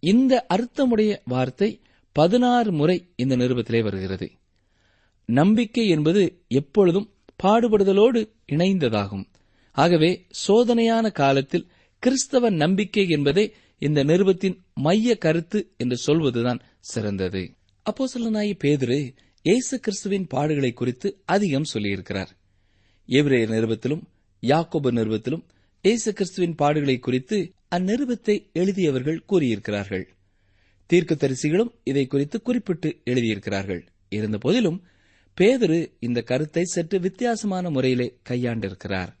இந்த 0.00 0.46
அர்த்தமுடைய 0.54 1.18
வார்த்தை 1.24 1.80
பதினாறு 2.12 2.72
முறை 2.72 3.08
இந்த 3.16 3.36
நிருபத்திலே 3.36 3.82
வருகிறது. 3.82 4.30
நம்பிக்கை 5.24 5.88
என்பது 5.88 6.42
எப்பொழுதும் 6.48 7.10
பாடுபடுதலோடு 7.42 8.28
இணைந்ததாகும். 8.52 9.24
ஆகவே 9.72 10.26
சோதனையான 10.48 11.12
காலத்தில் 11.12 11.66
கிறிஸ்தவ 11.98 12.50
நம்பிக்கை 12.50 13.08
என்பதே 13.08 13.54
இந்த 13.82 14.04
நிருபத்தின் 14.04 14.56
மைய 14.74 15.16
கருத்து 15.16 15.58
என்று 15.76 15.96
சொல்வதுதான் 15.96 16.60
சிறந்தது. 16.80 17.42
அப்போ 17.82 18.04
சொல்லனாயி 18.14 18.52
பேதுரு 18.64 18.98
இயேசு 19.44 19.80
கிறிஸ்துவின் 19.80 20.26
பாடுகளை 20.34 20.72
குறித்து 20.72 21.08
அதிகம் 21.24 21.68
சொல்லியிருக்கிறார். 21.74 22.30
எவ்ரேயர் 23.08 23.52
நிருபத்திலும் 23.56 24.02
யாக்கோபு 24.42 24.90
நிருபத்திலும் 24.92 25.44
இயேசு 25.84 26.12
கிறிஸ்துவின் 26.12 26.56
பாடுகளை 26.58 26.98
குறித்து 26.98 27.52
அந்நிருபத்தை 27.76 28.36
எழுதியவர்கள் 28.52 29.24
கூறியிருக்கிறார்கள். 29.32 30.06
தீர்க்கதரிசிகளும் 30.90 31.72
இதை 31.84 32.06
குறித்து 32.06 32.42
குறிப்பிட்டு 32.42 32.88
எழுதியிருக்கிறார்கள். 33.04 33.82
இருந்த 34.08 34.38
போதிலும் 34.38 34.78
பேதுரு 35.38 35.78
இந்த 35.98 36.22
கருத்தை 36.22 36.64
சற்று 36.64 37.00
வித்தியாசமான 37.00 37.70
முறையிலே 37.70 38.18
கையாண்டிருக்கிறார். 38.28 39.12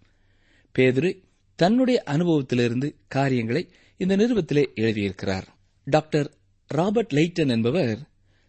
பேதுரு 0.74 1.10
தன்னுடைய 1.58 2.02
அனுபவத்திலிருந்து 2.06 2.88
காரியங்களை 3.08 3.62
இந்த 3.98 4.16
நிறுவத்திலே 4.16 4.64
எழுதியிருக்கிறார். 4.74 5.42
டாக்டர் 5.84 6.34
ராபர்ட் 6.66 7.12
லைட்டன் 7.12 7.48
என்பவர் 7.48 7.98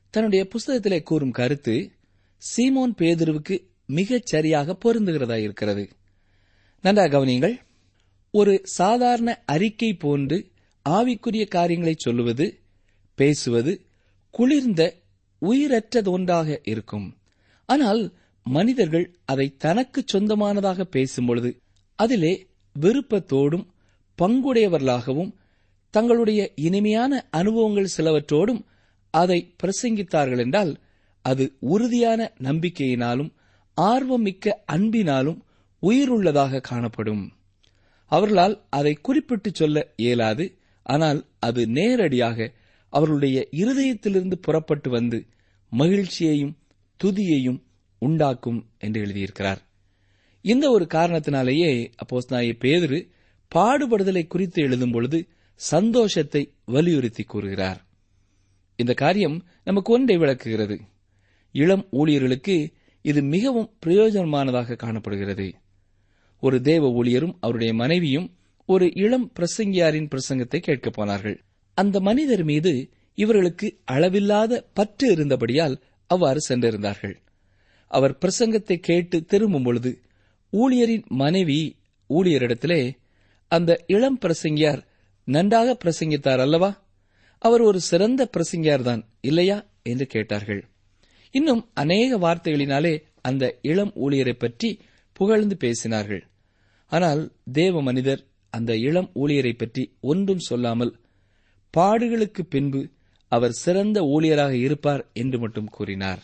தன்னுடைய 0.09 0.47
புஸ்தகத்திலே 0.49 1.03
கூறும் 1.03 1.31
கருத்து 1.31 1.91
சீமோன் 2.37 2.93
பேதுருவுக்கு 2.97 3.67
மிகச் 3.85 4.25
சரியாக 4.25 4.77
பொருந்துகிறதா 4.85 5.35
இருக்கிறது. 5.35 5.89
நன்றாக 6.81 7.17
கவனியுங்கள். 7.17 7.57
ஒரு 8.31 8.61
சாதாரண 8.63 9.43
அறிக்கை 9.45 9.93
போன்று 9.93 10.51
ஆவிக்குரிய 10.89 11.47
காரியங்களை 11.47 11.95
சொல்லுவது 11.97 12.59
பேசுவது 13.15 13.85
குளிர்ந்த 14.29 14.95
உயிரற்றது 15.39 16.11
ஒன்றாக 16.11 16.59
இருக்கும். 16.63 17.17
ஆனால் 17.65 18.13
மனிதர்கள் 18.43 19.15
அதை 19.25 19.55
தனக்கு 19.57 20.03
சொந்தமானதாக 20.05 20.87
பேசும்பொழுது 20.91 21.57
அதிலே 21.95 22.47
விருப்பத்தோடும் 22.79 23.67
பங்குடையவர்களாகவும் 24.21 25.31
தங்களுடைய 25.89 26.51
இனிமையான 26.55 27.27
அனுபவங்கள் 27.29 27.93
சிலவற்றோடும் 27.97 28.61
அதை 29.13 29.53
பிரசங்கித்தார்கள் 29.63 30.37
என்றால் 30.37 30.79
அது 31.21 31.55
உறுதியான 31.59 32.31
நம்பிக்கையினாலும் 32.39 33.31
ஆர்வமிக்க 33.77 34.53
அன்பினாலும் 34.71 35.39
உயிருள்ளதாக 35.83 36.61
காணப்படும். 36.61 37.31
அவர்களால் 38.11 38.65
அதை 38.69 38.93
குறிப்பிட்டு 38.93 39.49
சொல்ல 39.53 39.93
இயலாது 39.95 40.57
ஆனால் 40.83 41.25
அது 41.39 41.67
நேரடியாக 41.67 42.51
அவர்களுடைய 42.89 43.47
இருதயத்திலிருந்து 43.51 44.35
புறப்பட்டு 44.35 44.89
வந்து 44.89 45.25
மகிழ்ச்சியையும் 45.71 46.57
துதியையும் 47.03 47.59
உண்டாக்கும் 47.99 48.65
என்று 48.77 49.05
எழுதியிருக்கிறார். 49.05 49.57
இந்த 50.41 50.69
ஒரு 50.69 50.87
காரணத்தினாலேயே 50.93 51.91
அப்போஸ் 52.03 52.29
நாய 52.29 52.55
பேதுரு 52.59 52.99
பாடுபடுதலை 53.55 54.27
குறித்து 54.27 54.63
எழுதும் 54.63 54.91
பொழுது 54.91 55.27
சந்தோஷத்தை 55.55 56.53
வலியுறுத்தி 56.65 57.23
கூறுகிறார். 57.23 57.85
இந்த 58.75 58.93
காரியம் 58.93 59.45
நமக்கு 59.63 59.93
ஒன்றை 59.93 60.17
விளக்குகிறது. 60.17 60.79
இளம் 61.51 61.87
ஊழியர்களுக்கு 61.91 62.73
இது 63.01 63.21
மிகவும் 63.21 63.71
பிரயோஜனமானதாக 63.85 64.75
காணப்படுகிறது. 64.75 65.53
ஒரு 66.39 66.61
தேவ 66.61 67.03
ஊழியரும் 67.03 67.35
அவருடைய 67.39 67.73
மனைவியும் 67.73 68.35
ஒரு 68.65 68.93
இளம் 68.93 69.31
பிரசங்கியாரின் 69.39 70.09
பிரசங்கத்தை 70.09 70.59
கேட்கப் 70.59 70.93
போனார்கள். 70.93 71.43
அந்த 71.73 71.99
மனிதர் 71.99 72.43
மீது 72.43 72.89
இவர்களுக்கு 73.15 73.79
அளவில்லாத 73.85 74.69
பற்று 74.73 75.11
இருந்தபடியால் 75.11 75.81
அவ்வாறு 76.07 76.39
சென்றிருந்தார்கள். 76.49 77.15
அவர் 77.87 78.17
பிரசங்கத்தை 78.21 78.75
கேட்டு 78.75 79.23
திரும்பும் 79.23 79.63
பொழுது 79.63 80.01
ஊழியரின் 80.51 81.05
மனைவி 81.05 81.77
ஊழியரிடத்திலே 82.09 82.97
அந்த 83.47 83.83
இளம் 83.87 84.19
பிரசங்கியார் 84.19 84.81
நன்றாக 85.23 85.77
பிரசங்கித்தார் 85.85 86.39
அல்லவா? 86.39 86.87
அவர் 87.39 87.61
ஒரு 87.61 87.79
சிறந்த 87.79 88.29
பிரசங்கியார் 88.37 88.81
தான் 88.81 89.09
இல்லையா? 89.21 89.65
என்று 89.83 90.05
கேட்டார்கள். 90.05 90.69
இன்னும் 91.31 91.69
அநேக 91.73 92.17
வார்த்தைகளினாலே 92.17 93.03
அந்த 93.21 93.57
இளம் 93.61 93.93
ஊழியரை 93.95 94.33
பற்றி 94.33 94.79
புகழ்ந்து 95.13 95.57
பேசினார்கள். 95.59 96.21
ஆனால் 96.85 97.31
தேவ 97.51 97.81
மனிதர் 97.81 98.25
அந்த 98.49 98.75
இளம் 98.75 99.11
ஊழியரை 99.15 99.53
பற்றி 99.57 99.97
ஒன்றும் 99.99 100.39
சொல்லாமல் 100.39 100.99
பாடுகளுக்கு 101.77 102.41
பின்பு 102.49 102.89
அவர் 103.31 103.51
சிறந்த 103.51 104.01
ஊழியராக 104.01 104.51
இருப்பார் 104.51 105.09
என்று 105.13 105.39
மட்டும் 105.39 105.67
கூறினார். 105.67 106.21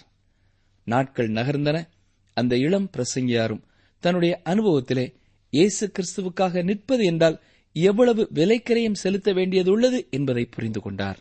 நாட்கள் 0.83 1.29
நகர்ந்தன. 1.29 1.87
அந்த 2.33 2.57
இளம் 2.57 2.89
பிரசங்கியாரும் 2.97 3.63
தன்னுடைய 3.99 4.41
அனுபவத்திலே 4.43 5.13
இயேசு 5.53 5.91
கிறிஸ்துவுக்காக 5.91 6.63
நிற்பது 6.63 7.03
என்றால் 7.03 7.41
எவ்வளவு 7.73 8.29
விலைக்கரையும் 8.33 9.01
செலுத்த 9.03 9.33
வேண்டியதுள்ளது 9.33 10.09
என்பதை 10.09 10.45
புரிந்து 10.45 10.81
கொண்டார். 10.81 11.19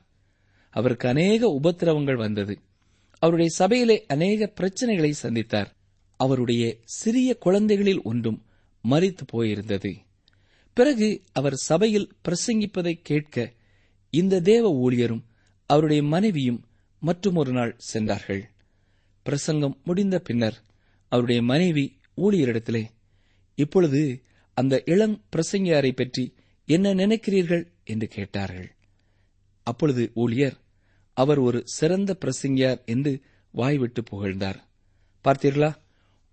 அவருக்கு 0.71 1.09
அநேக 1.09 1.59
உபத்திரவங்கள் 1.63 2.17
வந்தது. 2.17 2.59
அவருடைய 3.19 3.51
சபையிலே 3.51 4.05
அநேக 4.07 4.53
பிரச்சனைகளை 4.61 5.13
சந்தித்தார். 5.23 5.67
அவருடைய 6.17 6.77
சிறிய 6.85 7.37
குழந்தைகளில் 7.37 8.03
ஒன்றும் 8.03 8.45
மறித்து 8.91 9.25
போயிருந்தது. 9.33 9.97
பிறகு 10.73 11.23
அவர் 11.33 11.55
சபையில் 11.55 12.13
பிரசங்கிப்பதை 12.25 12.93
கேட்க 13.03 13.53
இந்த 14.11 14.41
தேவ 14.41 14.73
ஊழியரும் 14.85 15.23
அவருடைய 15.67 16.03
மனைவியும் 16.03 16.65
மற்றும் 17.01 17.35
ஒரு 17.35 17.53
நாள் 17.53 17.75
சென்றார்கள். 17.79 18.51
பிரசங்கம் 19.23 19.81
முடிந்த 19.85 20.19
பின்னர் 20.19 20.59
அவருடைய 21.09 21.43
மனைவி 21.43 21.97
ஊழியரிடத்திலே 22.17 22.85
இப்பொழுது 23.55 24.23
அந்த 24.55 24.83
இளம் 24.85 25.25
பிரசங்கியாரை 25.37 25.93
பற்றி 25.93 26.35
என்ன 26.67 26.95
நினைக்கிறீர்கள்? 26.95 27.65
என்று 27.85 28.09
கேட்டார்கள். 28.09 28.71
அப்பொழுது 29.63 30.11
ஊழியர் 30.15 30.57
அவர் 31.15 31.39
ஒரு 31.39 31.63
சிறந்த 31.65 32.17
பிரசங்கியார் 32.21 32.85
என்று 32.85 33.21
வாய்விட்டு 33.51 34.03
புகழ்ந்தார். 34.03 34.69
பார்த்தீர்களா? 35.25 35.75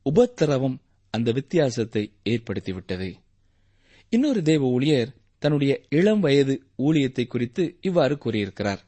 உபத்திரவம் 0.02 0.82
அந்த 1.12 1.32
வித்தியாசத்தை 1.32 2.14
ஏற்படுத்திவிட்டது. 2.24 3.20
இன்னொரு 4.10 4.42
தேவ 4.42 4.68
ஊழியர் 4.68 5.16
தன்னுடைய 5.38 5.82
இளம் 5.90 6.20
வயது 6.20 6.64
ஊழியத்தை 6.78 7.28
குறித்து 7.28 7.78
இவ்வாறு 7.82 8.18
கூறியிருக்கிறார். 8.18 8.82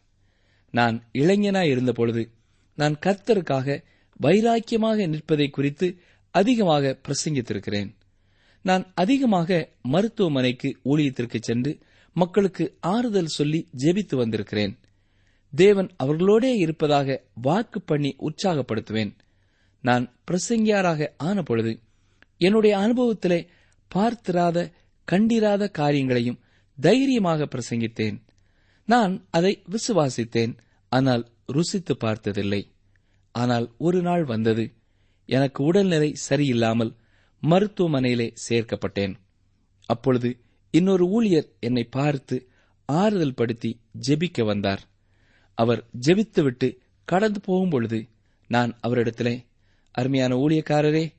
நான் 0.72 1.04
இளைஞனாய் 1.14 1.70
இருந்தபொழுது 1.70 2.30
நான் 2.76 2.96
கர்த்தருக்காக 3.06 3.84
வைராக்கியமாக 4.24 5.08
நிற்பதை 5.08 5.50
குறித்து 5.50 5.98
அதிகமாக 6.30 7.00
பிரசங்கித்திருக்கிறேன். 7.08 7.96
நான் 8.62 8.84
அதிகமாக 8.94 9.70
மருத்துவமனைக்கு 9.84 10.70
ஊழியத்திற்கு 10.84 11.40
சென்று 11.40 11.72
மக்களுக்கு 12.16 12.66
ஆறுதல் 12.80 13.34
சொல்லி 13.38 13.60
ஜெபித்து 13.78 14.16
வந்திருக்கிறேன். 14.16 14.74
தேவன் 15.54 15.90
அவர்களோடே 16.04 16.52
இருப்பதாக 16.56 17.18
வாக்கு 17.42 17.82
பண்ணி 17.82 18.12
உற்சாகப்படுத்துவேன். 18.20 19.12
நான் 19.84 20.06
பிரசங்கியாராக 20.32 21.08
ஆன 21.18 21.42
பொழுது 21.42 21.74
என்னுடைய 22.38 22.74
அனுபவத்திலே 22.78 23.40
பார்த்திராத 23.92 24.58
கண்டிராத 25.08 25.64
காரியங்களையும் 25.68 26.42
தைரியமாக 26.78 27.48
பிரசங்கித்தேன். 27.54 28.18
நான் 28.88 29.14
அதை 29.30 29.54
விசுவாசித்தேன் 29.70 30.54
ஆனால் 30.92 31.24
ருசித்து 31.48 31.94
பார்த்ததில்லை. 31.98 32.62
ஆனால் 33.36 33.68
ஒரு 33.78 34.02
நாள் 34.02 34.24
வந்தது. 34.24 34.64
எனக்கு 35.30 35.64
உடல்நிலை 35.64 36.10
சரியில்லாமல் 36.30 36.92
மருத்துவமனையிலே 37.44 38.36
சேர்க்கப்பட்டேன். 38.50 39.16
அப்பொழுது 39.86 40.38
இன்னொரு 40.72 41.08
ஊழியர் 41.08 41.50
என்னை 41.60 41.84
பார்த்து 41.84 42.50
ஆறுதல் 42.86 43.34
படுத்தி 43.34 43.80
ஜெபிக்க 44.08 44.46
வந்தார். 44.46 44.84
அவர் 45.56 45.88
ஜெபித்துவிட்டு 46.06 46.78
கடந்து 47.06 47.40
போகும்பொழுது 47.48 48.10
நான் 48.48 48.80
அவரிடத்திலே 48.88 49.46
அருமையான 49.92 50.36
ஊழியக்காரரே 50.36 51.14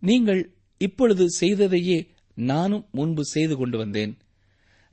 நீங்கள் 0.00 0.54
இப்பொழுது 0.78 1.26
செய்ததையே 1.40 2.06
நானும் 2.34 2.88
முன்பு 2.92 3.24
செய்து 3.24 3.56
கொண்டு 3.56 3.78
வந்தேன். 3.78 4.16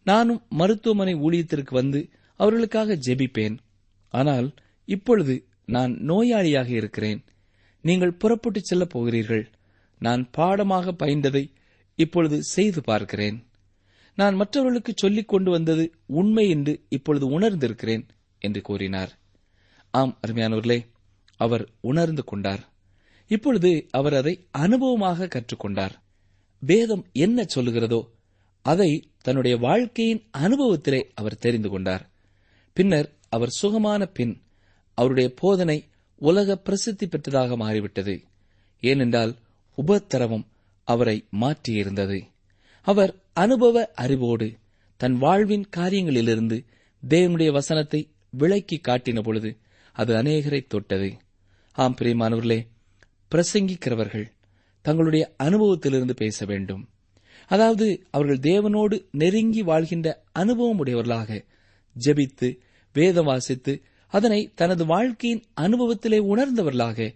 நானும் 0.03 0.45
மருத்துவமனை 0.49 1.15
ஊழியத்திற்கு 1.15 1.69
வந்து 1.69 2.09
அவர்களுக்காக 2.35 2.95
ஜெபிப்பேன். 2.95 3.57
ஆனால் 4.09 4.53
இப்பொழுது 4.85 5.47
நான் 5.65 5.93
நோயாளியாக 5.93 6.67
இருக்கிறேன். 6.69 7.23
நீங்கள் 7.81 8.13
புறப்பட்டுச் 8.13 8.63
செல்லப் 8.63 8.89
போகிறீர்கள். 8.89 9.49
நான் 9.99 10.29
பாடமாக 10.31 10.91
பயின்றதை 10.91 11.53
இப்பொழுது 11.95 12.43
செய்து 12.43 12.81
பார்க்கிறேன். 12.81 13.45
நான் 14.15 14.35
மற்றவர்களுக்கு 14.35 14.93
சொல்லிக் 14.95 15.27
கொண்டு 15.27 15.51
வந்தது 15.51 15.93
உண்மை 16.05 16.49
என்று 16.49 16.85
இப்பொழுது 16.89 17.39
உணர்ந்திருக்கிறேன் 17.39 18.07
என்று 18.39 18.61
கூறினார். 18.61 19.17
ஆம் 19.91 20.19
அருமையானவர்களே 20.27 20.85
அவர் 21.35 21.69
உணர்ந்து 21.79 22.23
கொண்டார். 22.23 22.69
இப்பொழுது 23.27 23.87
அவர் 23.91 24.13
அதை 24.13 24.47
அனுபவமாக 24.57 25.27
கற்றுக்கொண்டார். 25.27 25.91
வேதம் 26.59 27.05
என்ன 27.11 27.45
சொல்லுகிறதோ 27.55 28.07
அதை 28.61 29.09
தன்னுடைய 29.21 29.57
வாழ்க்கையின் 29.57 30.23
அனுபவத்திலே 30.37 31.01
அவர் 31.13 31.37
தெரிந்து 31.37 31.69
கொண்டார். 31.69 32.09
பின்னர் 32.73 33.13
அவர் 33.29 33.49
சுகமான 33.49 34.05
பின் 34.05 34.41
அவருடைய 34.93 35.33
போதனை 35.35 35.87
உலக 36.15 36.55
பிரசித்தி 36.55 37.07
பெற்றதாக 37.07 37.55
மாறிவிட்டது. 37.55 38.23
ஏனென்றால் 38.79 39.35
உபத்திரவம் 39.77 40.45
அவரை 40.87 41.17
மாற்றியிருந்தது. 41.39 42.19
அவர் 42.87 43.11
அனுபவ 43.33 43.77
அறிவோடு 43.95 44.47
தன் 44.99 45.17
வாழ்வின் 45.17 45.65
காரியங்களிலிருந்து 45.77 46.57
தேவனுடைய 47.03 47.49
வசனத்தை 47.51 48.01
விளக்கி 48.33 48.77
காட்டின 48.87 49.19
பொழுது 49.21 49.49
அது 49.95 50.11
அநேகரை 50.15 50.61
தொட்டது. 50.67 51.09
ஆம் 51.75 51.95
பிரியமானவர்களே 51.99 52.59
பிரசங்கிக்கிறவர்கள் 53.31 54.27
தங்களுடைய 54.85 55.23
அனுபவத்திலிருந்து 55.43 56.15
பேச 56.15 56.45
வேண்டும். 56.45 56.83
அதாவது 57.51 57.85
அவர்கள் 58.09 58.39
தேவனோடு 58.39 58.95
நெருங்கி 59.11 59.61
வாழ்கின்ற 59.61 60.07
அனுபவம் 60.33 60.77
உடையவர்களாக 60.77 61.39
ஜெபித்து 61.95 62.47
வேதம் 62.95 63.25
வாசித்து 63.25 63.73
அதனை 64.13 64.51
தனது 64.55 64.83
வாழ்க்கையின் 64.85 65.43
அனுபவத்திலே 65.61 66.19
உணர்ந்தவர்களாக 66.31 67.07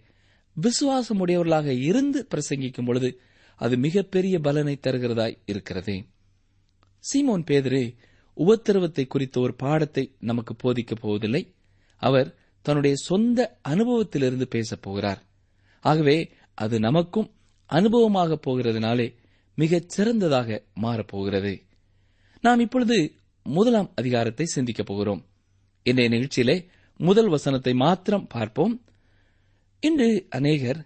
விசுவாசமுடையவர்களாக 0.61 1.65
இருந்து 1.65 2.27
பிரசங்கிக்கும் 2.35 2.85
பொழுது 2.85 3.19
அது 3.55 3.77
மிகப்பெரிய 3.77 4.39
பலனை 4.39 4.79
தருகிறதாய் 4.81 5.37
இருக்கிறது. 5.45 6.05
சீமோன் 6.99 7.45
பேதரே 7.45 7.95
உபத்திரவத்தை 8.37 9.07
குறித்த 9.07 9.41
ஒரு 9.41 9.55
பாடத்தை 9.55 10.15
நமக்கு 10.19 10.55
போதிக்கப் 10.55 11.01
போவதில்லை. 11.01 11.53
அவர் 11.97 12.35
தன்னுடைய 12.61 12.95
சொந்த 12.95 13.59
அனுபவத்திலிருந்து 13.69 14.41
பேசப் 14.41 14.81
போகிறார். 14.81 15.23
ஆகவே 15.79 16.31
அது 16.53 16.79
நமக்கும் 16.79 17.31
அனுபவமாக 17.69 18.39
போகிறதுனாலே 18.47 19.15
மிகச் 19.55 19.89
சிறந்ததாக 19.89 20.63
மாறப்போகிறது 20.81 21.61
நாம் 22.41 22.59
இப்பொழுது 22.59 23.13
முதலாம் 23.43 23.91
அதிகாரத்தை 23.95 24.45
சிந்திக்கப் 24.45 24.85
போகிறோம். 24.85 25.25
இன்றைய 25.83 26.09
நிகழ்ச்சியிலே 26.09 26.65
முதல் 26.97 27.29
வசனத்தை 27.29 27.73
மாத்திரம் 27.73 28.27
பார்ப்போம். 28.27 28.85
இன்று 29.83 30.25
அநேகர் 30.29 30.79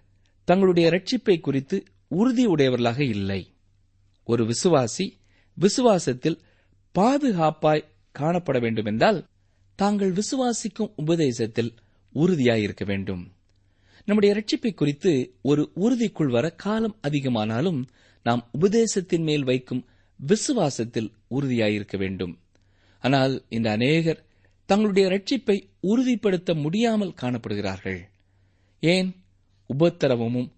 தங்களுடைய 0.44 0.90
ரட்சிப்பை 0.90 1.40
குறித்து 1.40 1.84
உறுதி 2.08 2.46
உடையவர்களாக 2.46 3.04
இல்லை. 3.04 3.54
ஒரு 4.24 4.44
விசுவாசி 4.44 5.06
விசுவாசத்தில் 5.56 6.38
பாதுகாப்பாய் 6.94 7.88
காணப்பட 8.18 8.60
வேண்டுமென்றால் 8.60 9.26
தாங்கள் 9.74 10.12
விசுவாசிக்கும் 10.12 10.92
உபதேசத்தில் 10.96 11.74
உறுதியாயிருக்க 12.14 12.84
வேண்டும். 12.86 13.32
நம்முடைய 14.04 14.34
ரட்சிப்பை 14.34 14.74
குறித்து 14.74 15.34
ஒரு 15.42 15.72
உறுதிக்குள் 15.76 16.30
வர 16.30 16.50
காலம் 16.50 16.96
அதிகமானாலும் 17.02 17.84
நாம் 18.22 18.48
உபதேசத்தின் 18.52 19.22
மேல் 19.22 19.44
வைக்கும் 19.44 19.86
விசுவாசத்தில் 20.20 21.12
உறுதியாயிருக்க 21.30 21.96
வேண்டும். 21.96 22.38
ஆனால் 23.00 23.44
இந்த 23.48 23.70
அநேகர் 23.70 24.24
தங்களுடைய 24.66 25.08
ரட்சிப்பை 25.08 25.62
உறுதிப்படுத்த 25.80 26.54
முடியாமல் 26.54 27.18
காணப்படுகிறார்கள். 27.20 28.00
ஏன்? 28.92 29.10
உபத்திரவமும் 29.70 30.48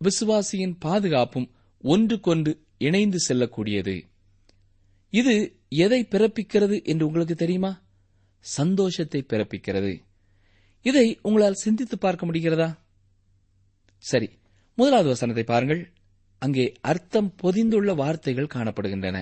விசுவாசியின் 0.00 0.76
பாதுகாப்பும் 0.78 1.48
ஒன்றுக்கொன்று 1.84 2.52
இணைந்து 2.78 3.18
செல்லக்கூடியது. 3.28 3.94
இது 5.12 5.34
எதை 5.84 6.00
பிறப்பிக்கிறது 6.10 6.76
என்று 6.84 7.06
உங்களுக்கு 7.06 7.34
தெரியுமா? 7.34 7.72
சந்தோஷத்தை 8.44 9.20
பிறப்பிக்கிறது. 9.28 9.92
இதை 10.86 11.06
உங்களால் 11.22 11.62
சிந்தித்து 11.64 11.96
பார்க்க 11.98 12.26
முடிகிறதா? 12.26 12.68
சரி 14.04 14.28
முதலாவது 14.78 15.08
வசனத்தை 15.08 15.44
பாருங்கள். 15.44 15.82
அங்கே 16.42 16.64
அர்த்தம் 16.80 17.30
பொதிந்துள்ள 17.42 17.90
வார்த்தைகள் 17.94 18.54
காணப்படுகின்றன. 18.54 19.18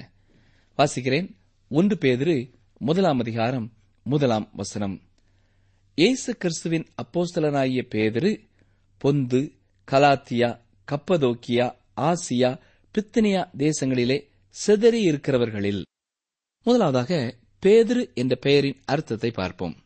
வாசிக்கிறேன். 0.78 1.28
ஒன்று 1.70 1.96
பேதிரு 2.00 2.36
முதலாம் 2.80 3.18
அதிகாரம் 3.18 3.68
முதலாம் 4.06 4.46
வசனம். 4.52 4.96
இயேசு 5.98 6.30
கிறிஸ்துவின் 6.36 6.86
அப்போஸ்தலனாகிய 7.02 7.82
பேதிரு 7.94 8.32
பொந்து 9.00 9.58
கலாத்தியா 9.90 10.60
கப்பதோக்கியா 10.88 11.66
ஆசியா 11.96 12.60
பித்தனியா 12.94 13.42
தேசங்களிலே 13.56 14.18
சிதறியிருக்கிறவர்களில் 14.66 15.82
முதலாவதாக 16.62 17.36
பேதிரு 17.66 18.14
என்ற 18.14 18.34
பெயரின் 18.36 18.80
அர்த்தத்தை 18.84 19.30
பார்ப்போம். 19.30 19.84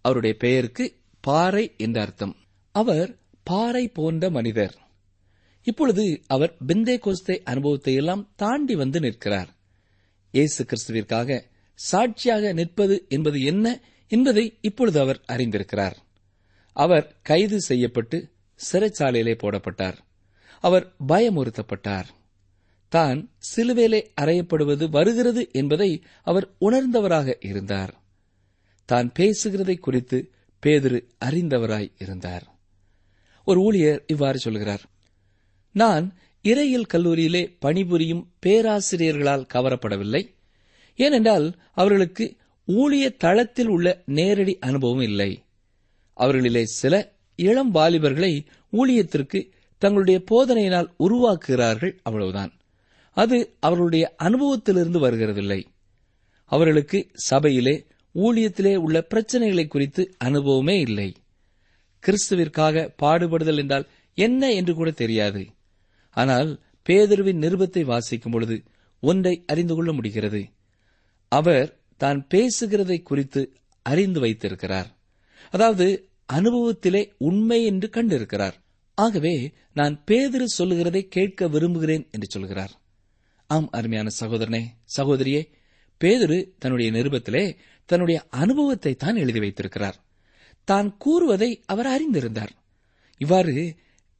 அவருடைய 0.00 0.36
பெயருக்கு 0.36 0.94
பாறை 1.20 1.74
என்ற 1.76 2.00
அர்த்தம். 2.00 2.36
அவர் 2.72 3.18
பாறை 3.42 3.88
போன்ற 3.88 4.30
மனிதர். 4.30 4.74
இப்பொழுது 5.62 6.22
அவர் 6.26 6.56
பிந்தே 6.66 6.98
கோஸ்தே 6.98 7.42
அனுபவத்தை 7.42 7.94
எல்லாம் 7.94 8.32
தாண்டி 8.36 8.74
வந்து 8.74 9.00
நிற்கிறார். 9.00 9.48
இயேசு 10.30 10.64
கிறிஸ்துவிற்காக 10.64 11.44
சாட்சியாக 11.74 12.52
நிற்பது 12.52 13.06
என்பது 13.08 13.40
என்ன 13.40 13.80
என்பதை 14.08 14.58
இப்பொழுது 14.60 15.00
அவர் 15.00 15.20
அறிந்திருக்கிறார். 15.28 15.96
அவர் 16.72 17.16
கைது 17.22 17.60
செய்யப்பட்டு 17.60 18.32
சிறைச்சாலையிலே 18.72 19.34
போடப்பட்டார். 19.34 19.96
அவர் 20.60 20.94
பயமுறுத்தப்பட்டார். 21.08 22.04
தான் 22.88 23.30
சிலுவேலே 23.56 24.06
அறையப்படுவது 24.20 24.90
வருகிறது 24.90 25.48
என்பதை 25.52 26.02
அவர் 26.22 26.54
உணர்ந்தவராக 26.60 27.36
இருந்தார். 27.40 28.02
தான் 28.84 29.12
பேசுகிறதை 29.18 29.78
குறித்து 29.78 30.30
பேதிரு 30.66 31.04
அறிந்தவராய் 31.24 31.92
இருந்தார். 31.98 32.52
ஒரு 33.44 33.60
ஊழியர் 33.60 34.04
இவ்வாறு 34.06 34.38
சொல்கிறார். 34.38 34.80
நான் 35.72 36.12
இறையில் 36.42 36.86
கல்லூரியிலே 36.86 37.56
பணிபுரியும் 37.58 38.32
பேராசிரியர்களால் 38.46 39.46
கவரப்படவில்லை. 39.54 40.34
ஏனென்றால் 40.96 41.54
அவர்களுக்கு 41.72 42.36
ஊழிய 42.66 43.16
தளத்தில் 43.16 43.66
உள்ள 43.66 44.02
நேரடி 44.06 44.58
அனுபவம் 44.58 45.00
இல்லை. 45.00 45.42
அவர்களிலே 46.16 46.62
சில 46.62 47.13
இளம் 47.36 47.70
வாலிபர்களை 47.70 48.46
ஊழியத்திற்கு 48.72 49.40
தங்களுடைய 49.78 50.24
போதனையினால் 50.30 50.88
உருவாக்குகிறார்கள் 50.98 51.94
அவ்வளவுதான். 52.02 52.52
அது 53.16 53.56
அவர்களுடைய 53.60 54.14
அனுபவத்திலிருந்து 54.22 55.00
வருகிறதில்லை. 55.06 55.60
அவர்களுக்கு 56.44 57.10
சபையிலே 57.14 57.86
ஊழியத்திலே 58.14 58.76
உள்ள 58.76 59.06
பிரச்சனைகளை 59.14 59.66
குறித்து 59.66 60.14
அனுபவமே 60.18 60.80
இல்லை. 60.80 61.16
கிறிஸ்துவிற்காக 61.98 62.94
பாடுபடுதல் 63.02 63.56
என்றால் 63.56 63.88
என்ன 64.14 64.52
என்று 64.52 64.74
கூட 64.74 64.90
தெரியாது. 64.90 65.42
ஆனால் 66.10 66.60
பேதருவின் 66.88 67.42
நிருபத்தை 67.44 67.84
வாசிக்கும் 67.84 68.32
பொழுது 68.32 68.62
ஒன்றை 69.00 69.44
அறிந்து 69.46 69.74
கொள்ள 69.74 69.92
முடிகிறது. 69.92 70.42
அவர் 71.28 71.78
தான் 71.96 72.26
பேசுகிறதை 72.34 73.02
குறித்து 73.02 73.42
அறிந்து 73.82 74.20
வைத்திருக்கிறார். 74.20 74.88
அதாவது 75.50 76.08
அனுபவத்திலே 76.32 77.12
உண்மை 77.18 77.64
என்று 77.64 77.90
கண்டிருக்கிறார். 77.92 78.52
ஆகவே 78.94 79.52
நான் 79.74 80.04
பேதிரு 80.10 80.44
சொல்லுகிறதை 80.44 81.08
கேட்க 81.08 81.48
விரும்புகிறேன் 81.48 82.08
என்று 82.10 82.26
சொல்கிறார். 82.30 82.70
ஆம் 83.46 83.68
அருமையான 83.70 84.10
சகோதரனே 84.20 84.62
சகோதரியே 84.96 85.48
பேதுரு 86.04 86.48
தன்னுடைய 86.58 86.90
நிருபத்திலே 86.90 87.56
தன்னுடைய 87.84 88.26
அனுபவத்தை 88.30 88.94
தான் 88.94 89.16
எழுதி 89.16 89.38
வைத்திருக்கிறார். 89.38 90.04
தான் 90.64 90.96
கூறுவதை 90.96 91.62
அவர் 91.66 91.86
அறிந்திருந்தார். 91.86 92.52
இவ்வாறு 93.16 93.76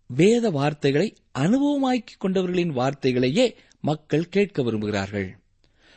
வேத 0.07 0.51
வார்த்தைகளை 0.51 1.17
அனுபவமாக்கிக் 1.38 2.21
கொண்டவர்களின் 2.25 2.73
வார்த்தைகளையே 2.73 3.55
மக்கள் 3.81 4.29
கேட்க 4.29 4.62
விரும்புகிறார்கள். 4.62 5.29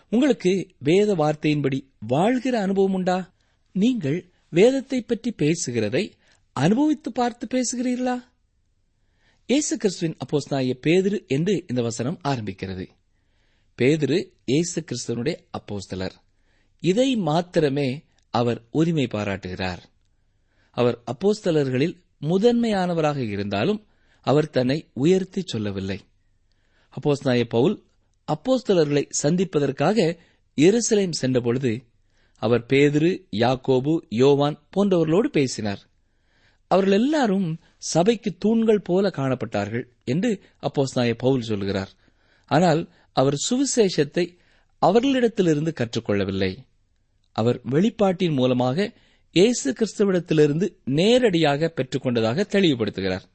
உங்களுக்கு 0.10 0.68
வேத 0.78 1.16
வார்த்தையின்படி 1.16 1.82
வாழ்கிற 2.00 2.62
அனுபவம் 2.62 2.94
உண்டா? 2.94 3.34
நீங்கள் 3.72 4.32
வேதத்தை 4.50 5.02
பற்றி 5.02 5.36
பேசுகிறதை 5.38 6.12
அனுபவித்து 6.54 7.12
பார்த்து 7.12 7.48
பேசுகிறீர்களா? 7.48 8.24
இயேசு 9.46 9.78
கிறிஸ்துவின் 9.78 10.18
அப்போஸ்தாய 10.18 10.74
பேதிரு 10.82 11.28
என்று 11.28 11.64
இந்த 11.68 11.82
வசனம் 11.82 12.20
ஆரம்பிக்கிறது. 12.24 12.86
பேதிரு 13.80 14.18
இயேசு 14.46 14.80
கிறிஸ்துவனுடைய 14.82 15.36
அப்போஸ்தலர். 15.58 16.16
இதை 16.84 17.16
மாத்திரமே 17.16 18.04
அவர் 18.30 18.60
உரிமை 18.72 19.08
பாராட்டுகிறார். 19.08 19.82
அவர் 20.72 20.98
அப்போஸ்தலர்களில் 21.06 21.96
முதன்மையானவராக 22.22 23.18
இருந்தாலும் 23.18 23.82
அவர் 24.22 24.50
தன்னை 24.50 24.90
உயர்த்தி 24.94 25.42
சொல்லவில்லை. 25.46 26.00
அப்போஸ்நாய 26.94 27.44
பவுல் 27.44 27.76
அப்போஸ்தலர்களை 28.28 29.04
சந்திப்பதற்காக 29.10 30.18
எருசலேம் 30.58 31.18
சென்றபொழுது 31.22 31.72
அவர் 32.42 32.66
பேதுரு 32.74 33.12
யாக்கோபு 33.32 33.98
யோவான் 34.10 34.68
போன்றவர்களோடு 34.76 35.26
பேசினார். 35.26 35.82
அவர்கள் 36.68 36.94
எல்லாரும் 36.94 37.60
சபைக்கு 37.78 38.36
தூண்கள் 38.38 38.82
போல 38.82 39.10
காணப்பட்டார்கள் 39.10 39.86
என்று 40.04 40.44
அப்போஸ்தலனாகிய 40.62 41.14
பவுல் 41.18 41.42
சொல்கிறார் 41.42 41.92
ஆனால் 42.46 42.90
அவர் 43.14 43.38
சுவிசேஷத்தை 43.50 44.38
அவர்களிடத்திலிருந்து 44.82 45.72
கற்றுக்கொள்ளவில்லை. 45.74 46.58
அவர் 47.32 47.62
வெளிப்பாட்டின் 47.70 48.34
மூலமாக 48.34 48.94
இயேசு 49.32 49.74
கிறிஸ்துவிடத்திலிருந்து 49.74 50.68
நேரடியாக 50.84 51.74
பெற்றுக்கொண்டதாக 51.76 52.46
தெளிவுபடுத்துகிறார். 52.52 53.26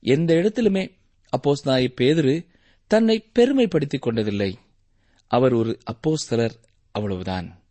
எந்த 0.00 0.34
இடத்திலுமே 0.34 0.84
அப்போஸ்தலனாகிய 1.32 1.90
பேதுரு 2.00 2.46
தன்னை 2.86 3.30
பெருமைப்படுத்திக் 3.38 4.02
கொண்டதில்லை. 4.02 4.54
அவர் 5.26 5.52
ஒரு 5.52 5.78
அப்போஸ்தலர் 5.92 6.56
அவ்வளவுதான். 6.90 7.61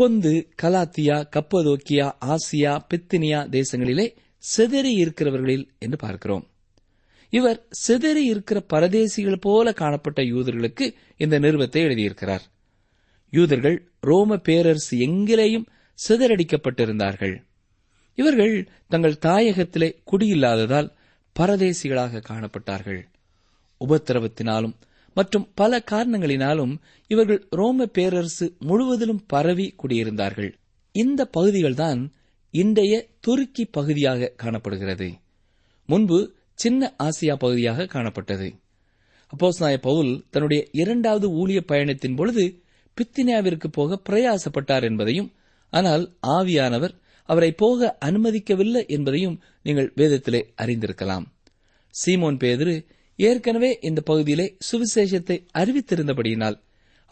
Pontus 0.00 0.46
Galatia 0.62 1.16
Cappadocia 1.36 2.06
Asia 2.24 2.72
Bithynia 2.88 3.40
தேசங்களிலே 3.48 4.06
சிதறி 4.36 5.04
இருக்கிறவர்களில் 5.04 5.68
என்று 5.78 5.96
பார்க்கிறோம். 5.96 6.48
இவர் 7.30 7.66
சிதறி 7.70 8.24
இருக்கிற 8.24 8.64
பரதேசிகள் 8.72 9.40
போல 9.40 9.72
காணப்பட்ட 9.72 10.22
யூதர்களுக்கு 10.22 10.94
இந்த 11.16 11.38
நிறுவத்தை 11.38 11.82
எழுதியிருக்கிறார். 11.82 12.44
யூதர்கள் 13.30 13.90
ரோம 14.00 14.36
பேரரசு 14.36 14.96
எங்கிலேயும் 14.96 15.66
சிதறடிக்கப்பட்டிருந்தார்கள். 16.08 17.42
இவர்கள் 18.14 18.68
தங்கள் 18.88 19.18
தாயகத்திலே 19.22 19.88
குடியில்லாததால் 20.10 20.90
பரதேசிகளாக 21.38 22.22
காணப்பட்டார்கள். 22.28 23.02
உபத்திரவத்தினாலும் 23.80 24.74
மற்றும் 25.14 25.46
பல 25.54 25.82
காரணங்களினாலும் 25.90 26.74
இவர்கள் 27.10 27.46
ரோம 27.50 27.86
பேரரசு 27.86 28.46
முழுவதிலும் 28.58 29.22
பரவி 29.26 29.74
குடியிருந்தார்கள். 29.82 30.50
இந்த 30.94 31.30
பகுதிகள்தான் 31.36 32.00
இன்றைய 32.54 32.94
துருக்கி 33.20 33.64
பகுதியாக 33.64 34.32
காணப்படுகிறது. 34.36 35.08
முன்பு 35.88 36.18
சின்ன 36.54 36.94
ஆசியா 37.02 37.34
பகுதியாக 37.38 37.84
காணப்பட்டது. 37.84 38.48
அப்போஸ்நாய 39.32 39.76
பவுல் 39.76 40.24
தன்னுடைய 40.30 40.66
இரண்டாவது 40.72 41.26
ஊழிய 41.40 41.60
பயணத்தின் 41.60 42.14
பொழுது 42.14 42.44
பித்தினியாவிற்கு 42.96 43.68
போக 43.70 44.00
பிரயாசப்பட்டார் 44.10 44.82
என்பதையும் 44.82 45.32
ஆனால் 45.70 46.04
ஆவியானவர் 46.26 46.94
அவரை 47.28 47.52
போக 47.52 47.98
அனுமதிக்கவில்லை 48.04 48.86
என்பதையும் 48.86 49.40
நீங்கள் 49.62 49.92
வேதத்திலே 49.96 50.40
அறிந்திருக்கலாம். 50.62 51.24
சீமோன் 51.94 52.38
பேதுரு 52.38 52.74
ஏற்கனவே 53.18 53.70
இந்த 53.80 54.00
பகுதியிலே 54.00 54.46
சுவிசேஷத்தை 54.68 55.36
அறிவித்திருந்தபடியினால் 55.54 56.56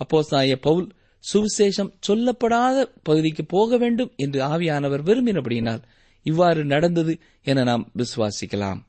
அப்போஸ்தாய 0.01 0.57
பவுல் 0.57 0.89
சுவிசேஷம் 1.25 1.93
சொல்லப்படாத 2.09 2.85
பகுதிக்கு 3.03 3.45
போக 3.45 3.77
வேண்டும் 3.77 4.13
என்று 4.17 4.41
ஆவியானவர் 4.41 5.03
விரும்பினபடியினால் 5.03 5.83
இவ்வாறு 6.23 6.65
நடந்தது 6.65 7.13
என 7.43 7.63
நாம் 7.63 7.85
விசுவாசிக்கலாம். 7.97 8.81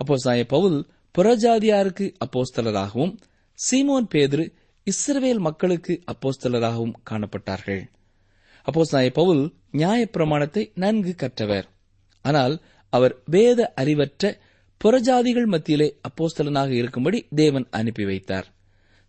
அப்போஸ்தாய 0.00 0.44
பவுல் 0.46 0.78
புறஜாதியாருக்கு 1.14 2.06
அப்போஸ்தலராகவும் 2.24 3.14
சீமோன் 3.58 4.08
பேதுரு 4.14 4.44
இஸ்ரவேல் 4.86 5.38
மக்களுக்கு 5.38 6.02
அப்போஸ்தலராகவும் 6.12 6.98
காணப்பட்டார்கள். 7.10 7.82
அப்போஸ்தாய 8.66 9.10
பவுல் 9.10 9.42
நியாயப்பிரமாணத்தை 9.72 10.64
நன்கு 10.74 11.14
கற்றவர். 11.14 11.66
ஆனால் 12.24 12.54
அவர் 12.92 13.14
வேத 13.24 13.72
அறிவற்ற 13.74 14.40
புறஜாதிகள் 14.84 15.46
மத்தியிலே 15.46 15.98
அப்போஸ்தலனாக 16.08 16.70
இருக்கும்படி 16.70 17.26
தேவன் 17.34 17.66
அனுப்பி 17.70 18.04
வைத்தார். 18.04 18.54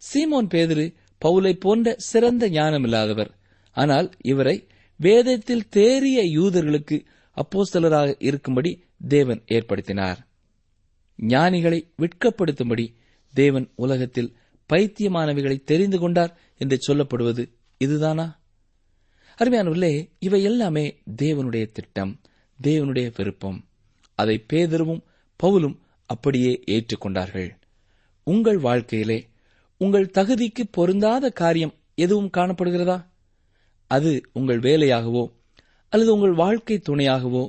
சீமோன் 0.01 0.47
பேதிரு 0.47 0.93
பவுலை 1.25 1.53
போன்ற 1.59 1.95
சிறந்த 1.97 2.49
ஞானமில்லாதவர். 2.49 3.29
ஆனால் 3.71 4.11
இவரை 4.23 4.67
வேதத்தில் 4.97 5.67
தேறிய 5.69 6.39
யூதர்களுக்கு 6.39 7.05
அப்போஸ்தலராக 7.37 8.15
இருக்கும்படி 8.19 8.83
தேவன் 9.07 9.41
ஏற்படுத்தினார். 9.47 10.17
ஞானிகளை 11.19 11.79
விட்கப்படுத்தும்படி 11.97 12.93
தேவன் 13.33 13.71
உலகத்தில் 13.75 14.35
பைத்தியமானவைகளை 14.73 15.63
தெரிந்து 15.63 15.99
கொண்டார் 15.99 16.39
என்று 16.57 16.77
சொல்லப்படுவது 16.87 17.51
இதுதானா? 17.77 18.41
அருமையானவர்களே 19.37 20.09
இவை 20.19 20.43
எல்லாமே 20.43 21.01
தேவனுடைய 21.17 21.71
திட்டம் 21.71 22.19
தேவனுடைய 22.63 23.11
விருப்பம். 23.15 23.65
அதை 24.15 24.45
பேதருவும் 24.53 25.01
பவுலும் 25.43 25.77
அப்படியே 26.05 26.63
ஏற்றுக்கொண்டார்கள். 26.67 27.49
உங்கள் 28.23 28.57
வாழ்க்கையிலே 28.57 29.27
உங்கள் 29.77 30.11
தகுதிக்கு 30.17 30.63
பொருந்தாத 30.71 31.29
காரியம் 31.29 31.73
எதுவும் 31.95 32.31
காணப்படுகிறதா? 32.37 33.05
அது 33.87 34.21
உங்கள் 34.33 34.59
வேலையாகவோ 34.59 35.23
அல்லது 35.89 36.13
உங்கள் 36.13 36.33
வாழ்க்கை 36.33 36.81
துணையாகவோ 36.89 37.45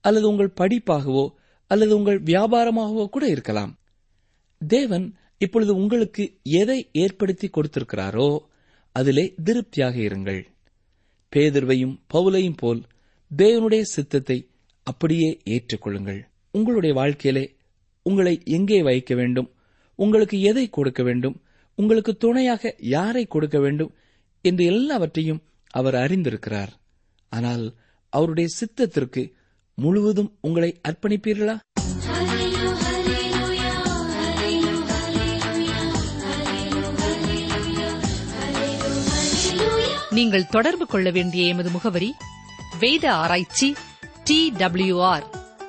அல்லது 0.00 0.28
உங்கள் 0.28 0.56
படிப்பாகவோ 0.60 1.24
அல்லது 1.70 1.96
உங்கள் 1.96 2.22
வியாபாரமாகவோ 2.22 3.04
கூட 3.06 3.26
இருக்கலாம். 3.26 3.72
தேவன் 4.68 5.06
இப்பொழுது 5.38 5.74
உங்களுக்கு 5.74 6.24
எதை 6.42 6.88
ஏற்படுத்தி 6.92 7.48
கொடுத்திருக்கிறாரோ 7.48 8.38
அதிலே 8.92 9.34
திருப்தியாக 9.44 9.96
இருங்கள். 9.98 10.42
பேதர்வையும் 11.32 11.96
பவுலையும் 12.14 12.56
போல் 12.56 12.82
தேவனுடைய 13.36 13.80
சித்தத்தை 13.80 14.38
அப்படியே 14.82 15.40
ஏற்றுக்கொள்ளுங்கள். 15.44 16.20
உங்களுடைய 16.56 16.92
வாழ்க்கையிலே 16.94 17.44
உங்களை 18.02 18.42
எங்கே 18.44 18.82
வைக்க 18.82 19.14
வேண்டும்? 19.14 19.48
உங்களுக்கு 19.98 20.36
எதை 20.40 20.64
கொடுக்க 20.70 21.02
வேண்டும்? 21.02 21.36
உங்களுக்கு 21.78 22.16
துணையாக 22.16 22.74
யாரை 22.94 23.26
கொடுக்க 23.26 23.58
வேண்டும்? 23.58 23.92
என்று 24.44 24.64
எல்லாவற்றையும் 24.64 25.42
அவர் 25.70 25.94
அறிந்திருக்கிறார். 25.94 26.72
ஆனால் 27.32 27.64
அவருடைய 28.12 28.48
சித்தத்திற்கு 28.60 29.22
முழுவதும் 29.78 30.30
உங்களை 30.40 30.70
அர்ப்பணிப்பீர்களா? 30.88 31.56
நீங்கள் 40.10 40.46
தொடர்பு 40.46 40.86
கொள்ள 40.86 41.10
வேண்டிய 41.10 41.44
எமது 41.52 41.70
முகவரி 41.70 42.10
வேத 42.78 43.04
ஆராய்ச்சி 43.14 43.68
D 44.24 44.38
W 44.56 44.96
R 45.04 45.26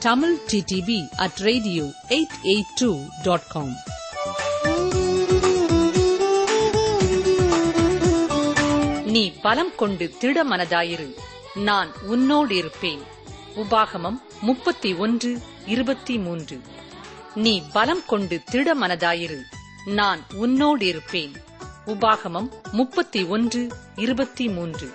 Tamil 0.00 0.38
TDTV 0.52 1.10
at 1.16 1.36
radio 1.36 1.84
eight 2.08 2.36
eight 2.42 2.80
two 2.80 3.00
dot 3.22 3.46
com 3.46 3.72
நீ 9.04 9.32
பலம் 9.32 9.74
கொண்டு 9.76 10.16
திட 10.18 10.44
மனதாயிரு 10.44 11.14
நான் 11.54 11.88
உன்னோடு 12.02 12.56
இருப்பேன். 12.56 13.00
உபாகமம் 13.54 14.20
முப்பத்தி 14.40 14.94
ஒன்று 14.94 15.42
இருபத்தி 15.66 16.18
மூன்று. 16.18 16.60
நீ 17.34 17.62
பலம் 17.72 18.04
கொண்டு 18.06 18.42
திட 18.50 18.74
மனதாயிரு 18.74 19.40
நான் 19.84 20.20
உன்னோடு 20.34 20.86
இருப்பேன். 20.86 21.32
உபாகமம் 21.86 22.48
முப்பத்தி 22.72 23.24
ஒன்று 23.24 23.72
இருபத்தி 23.94 24.48
மூன்று. 24.48 24.92